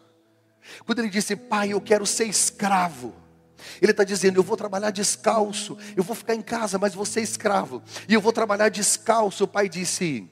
Quando 0.85 0.99
ele 0.99 1.09
disse, 1.09 1.35
pai, 1.35 1.73
eu 1.73 1.81
quero 1.81 2.05
ser 2.05 2.25
escravo. 2.25 3.13
Ele 3.81 3.91
está 3.91 4.03
dizendo: 4.03 4.37
Eu 4.37 4.43
vou 4.43 4.55
trabalhar 4.55 4.91
descalço, 4.91 5.77
eu 5.95 6.03
vou 6.03 6.15
ficar 6.15 6.35
em 6.35 6.41
casa, 6.41 6.77
mas 6.77 6.93
vou 6.93 7.05
ser 7.05 7.21
escravo, 7.21 7.81
e 8.07 8.13
eu 8.13 8.21
vou 8.21 8.31
trabalhar 8.31 8.69
descalço. 8.69 9.43
O 9.43 9.47
pai 9.47 9.67
disse: 9.67 10.29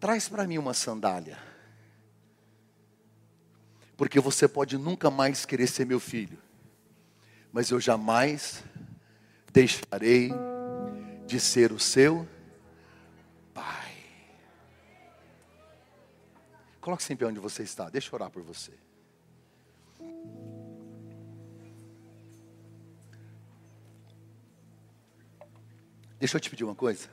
Traz 0.00 0.28
para 0.28 0.46
mim 0.46 0.58
uma 0.58 0.74
sandália. 0.74 1.38
Porque 3.96 4.20
você 4.20 4.46
pode 4.46 4.78
nunca 4.78 5.10
mais 5.10 5.44
querer 5.44 5.66
ser 5.66 5.84
meu 5.84 5.98
filho, 5.98 6.38
mas 7.52 7.70
eu 7.70 7.80
jamais 7.80 8.62
deixarei 9.52 10.30
de 11.26 11.40
ser 11.40 11.72
o 11.72 11.80
seu 11.80 12.26
pai. 13.52 13.92
Coloque-se 16.80 17.12
em 17.12 17.16
pé 17.16 17.26
onde 17.26 17.40
você 17.40 17.64
está, 17.64 17.90
deixa 17.90 18.08
eu 18.08 18.14
orar 18.14 18.30
por 18.30 18.42
você. 18.42 18.72
Deixa 26.20 26.36
eu 26.36 26.40
te 26.40 26.50
pedir 26.50 26.64
uma 26.64 26.74
coisa. 26.74 27.08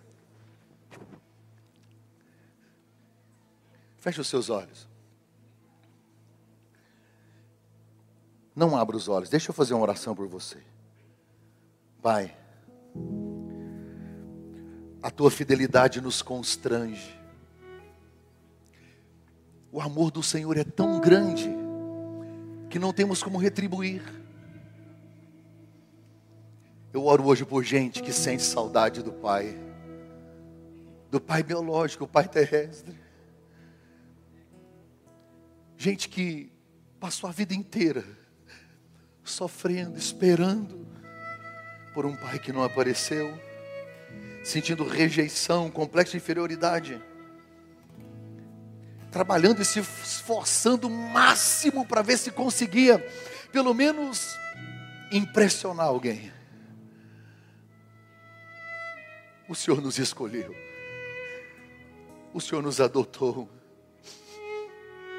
Feche 4.06 4.22
os 4.22 4.28
seus 4.28 4.52
olhos. 4.52 4.88
Não 8.56 8.78
abra 8.78 8.96
os 8.96 9.08
olhos, 9.08 9.32
deixa 9.32 9.50
eu 9.50 9.54
fazer 9.56 9.74
uma 9.74 9.82
oração 9.82 10.14
por 10.14 10.28
você. 10.28 10.60
Pai, 12.04 12.38
a 15.02 15.10
tua 15.10 15.32
fidelidade 15.32 16.02
nos 16.02 16.22
constrange. 16.22 17.20
O 19.72 19.82
amor 19.82 20.12
do 20.12 20.22
Senhor 20.22 20.56
é 20.56 20.64
tão 20.64 21.02
grande 21.02 21.50
que 22.70 22.78
não 22.78 22.94
temos 22.94 23.24
como 23.24 23.40
retribuir. 23.40 24.04
Eu 26.94 27.06
oro 27.06 27.26
hoje 27.26 27.44
por 27.44 27.64
gente 27.64 28.04
que 28.04 28.14
sente 28.14 28.44
saudade 28.44 29.02
do 29.02 29.12
Pai, 29.12 29.58
do 31.10 31.20
Pai 31.20 31.42
biológico, 31.42 32.04
o 32.04 32.08
Pai 32.08 32.28
terrestre. 32.28 33.05
Gente 35.78 36.08
que 36.10 36.52
passou 37.00 37.30
a 37.30 37.34
vida 37.34 37.54
inteira 37.54 38.04
sofrendo, 39.24 39.98
esperando 39.98 40.86
por 41.94 42.06
um 42.06 42.16
pai 42.16 42.40
que 42.40 42.54
não 42.54 42.64
apareceu, 42.64 43.40
sentindo 44.44 44.88
rejeição, 44.88 45.72
complexo 45.72 46.12
de 46.12 46.18
inferioridade, 46.18 47.02
trabalhando 49.12 49.62
e 49.62 49.66
se 49.66 49.80
esforçando 49.80 50.88
o 50.88 50.92
máximo 50.92 51.86
para 51.86 52.02
ver 52.02 52.18
se 52.18 52.32
conseguia, 52.32 53.00
pelo 53.52 53.74
menos, 53.74 54.36
impressionar 55.12 55.88
alguém. 55.88 56.32
O 59.48 59.56
Senhor 59.56 59.82
nos 59.82 59.98
escolheu, 59.98 60.56
o 62.34 62.42
Senhor 62.42 62.62
nos 62.62 62.82
adotou. 62.82 63.50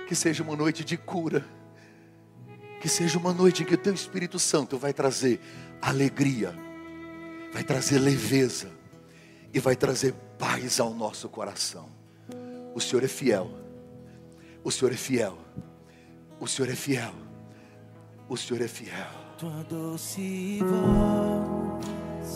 Que 0.07 0.15
seja 0.15 0.43
uma 0.43 0.57
noite 0.57 0.85
de 0.85 0.97
cura 0.97 1.45
que 2.81 2.89
seja 2.89 3.19
uma 3.19 3.33
noite 3.33 3.63
em 3.63 3.67
que 3.67 3.75
o 3.75 3.79
teu 3.79 3.93
Espírito 3.93 4.39
Santo 4.39 4.79
vai 4.79 4.93
trazer 4.93 5.41
alegria, 5.83 6.55
vai 7.53 7.65
trazer 7.65 7.99
leveza 7.99 8.69
e 9.53 9.59
vai 9.59 9.75
trazer 9.75 10.15
paz 10.39 10.79
ao 10.79 10.95
nosso 10.95 11.29
coração. 11.29 11.89
O 12.75 12.81
Senhor 12.81 13.03
é 13.03 13.09
fiel. 13.09 13.51
O 14.63 14.71
Senhor 14.71 14.93
é 14.93 14.97
fiel. 14.97 15.37
O 16.39 16.47
Senhor 16.47 16.71
é 16.71 16.77
fiel. 16.77 17.15
O 18.29 18.37
Senhor 18.37 18.63
é 18.63 18.69
fiel. 18.69 19.11
Tua 19.39 19.65
doce 19.65 20.61
voz. 20.61 22.29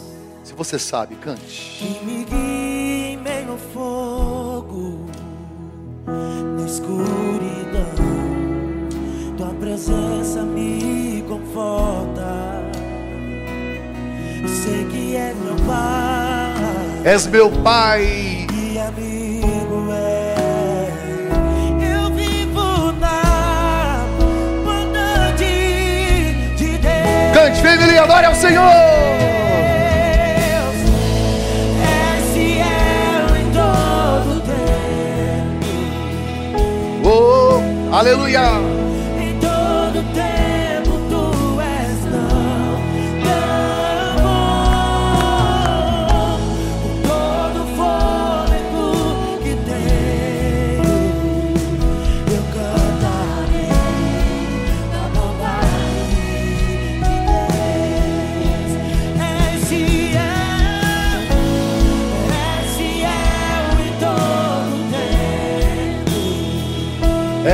Se 0.42 0.54
você 0.54 0.78
sabe, 0.78 1.14
cante. 1.16 1.78
Que 1.78 2.04
me 2.04 2.24
guie 2.24 3.12
em 3.12 3.16
meio 3.18 3.52
ao 3.52 3.58
fogo, 3.58 5.06
na 6.56 6.66
escuridão 6.66 7.39
tua 9.36 9.54
presença 9.54 10.42
me 10.42 11.24
conforta. 11.28 12.62
Sei 14.46 14.84
que 14.86 15.16
é 15.16 15.34
meu 15.42 15.56
pai. 15.66 17.02
És 17.04 17.26
meu 17.26 17.50
pai. 17.50 18.46
E 18.52 18.78
amigo 18.78 19.88
é. 19.92 20.88
Eu 21.94 22.10
vivo 22.12 22.92
na 23.00 24.04
bondade 24.64 25.44
de 26.56 26.78
Deus. 26.78 27.34
Cante, 27.34 27.62
família, 27.62 28.02
adore 28.02 28.26
ao 28.26 28.34
Senhor. 28.34 29.29
Aleluia. 38.00 38.69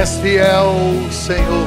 És 0.07 0.19
fiel, 0.23 0.71
Senhor. 1.11 1.66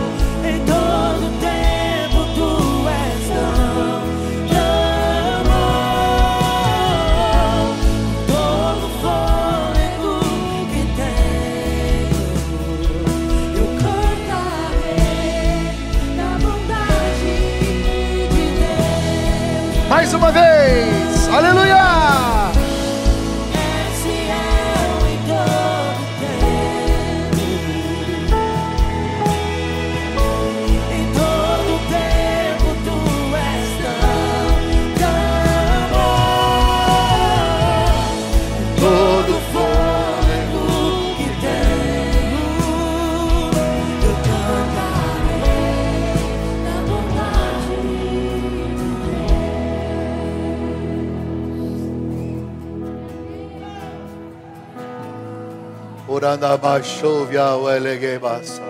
Baixovia 56.99 57.55
o 57.55 57.71
elegebasa. 57.71 58.61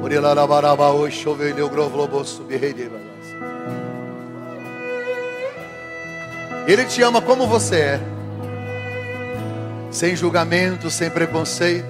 Orila 0.00 0.46
baraba 0.46 0.92
o 0.92 1.10
chove 1.10 1.52
deu 1.52 1.68
grovlobo 1.68 2.24
subirei 2.24 2.72
Ele 6.68 6.84
te 6.84 7.02
ama 7.02 7.20
como 7.20 7.48
você 7.48 7.76
é. 7.76 8.00
Sem 9.90 10.14
julgamento, 10.14 10.88
sem 10.88 11.10
preconceito. 11.10 11.84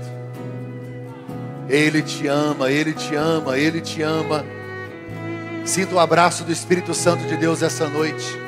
Ele 1.68 2.00
te 2.00 2.26
ama, 2.26 2.70
ele 2.70 2.94
te 2.94 3.14
ama, 3.14 3.58
ele 3.58 3.82
te 3.82 4.00
ama. 4.00 4.42
Sinta 5.66 5.94
o 5.96 6.00
abraço 6.00 6.44
do 6.44 6.52
Espírito 6.52 6.94
Santo 6.94 7.24
de 7.24 7.36
Deus 7.36 7.62
essa 7.62 7.86
noite. 7.90 8.43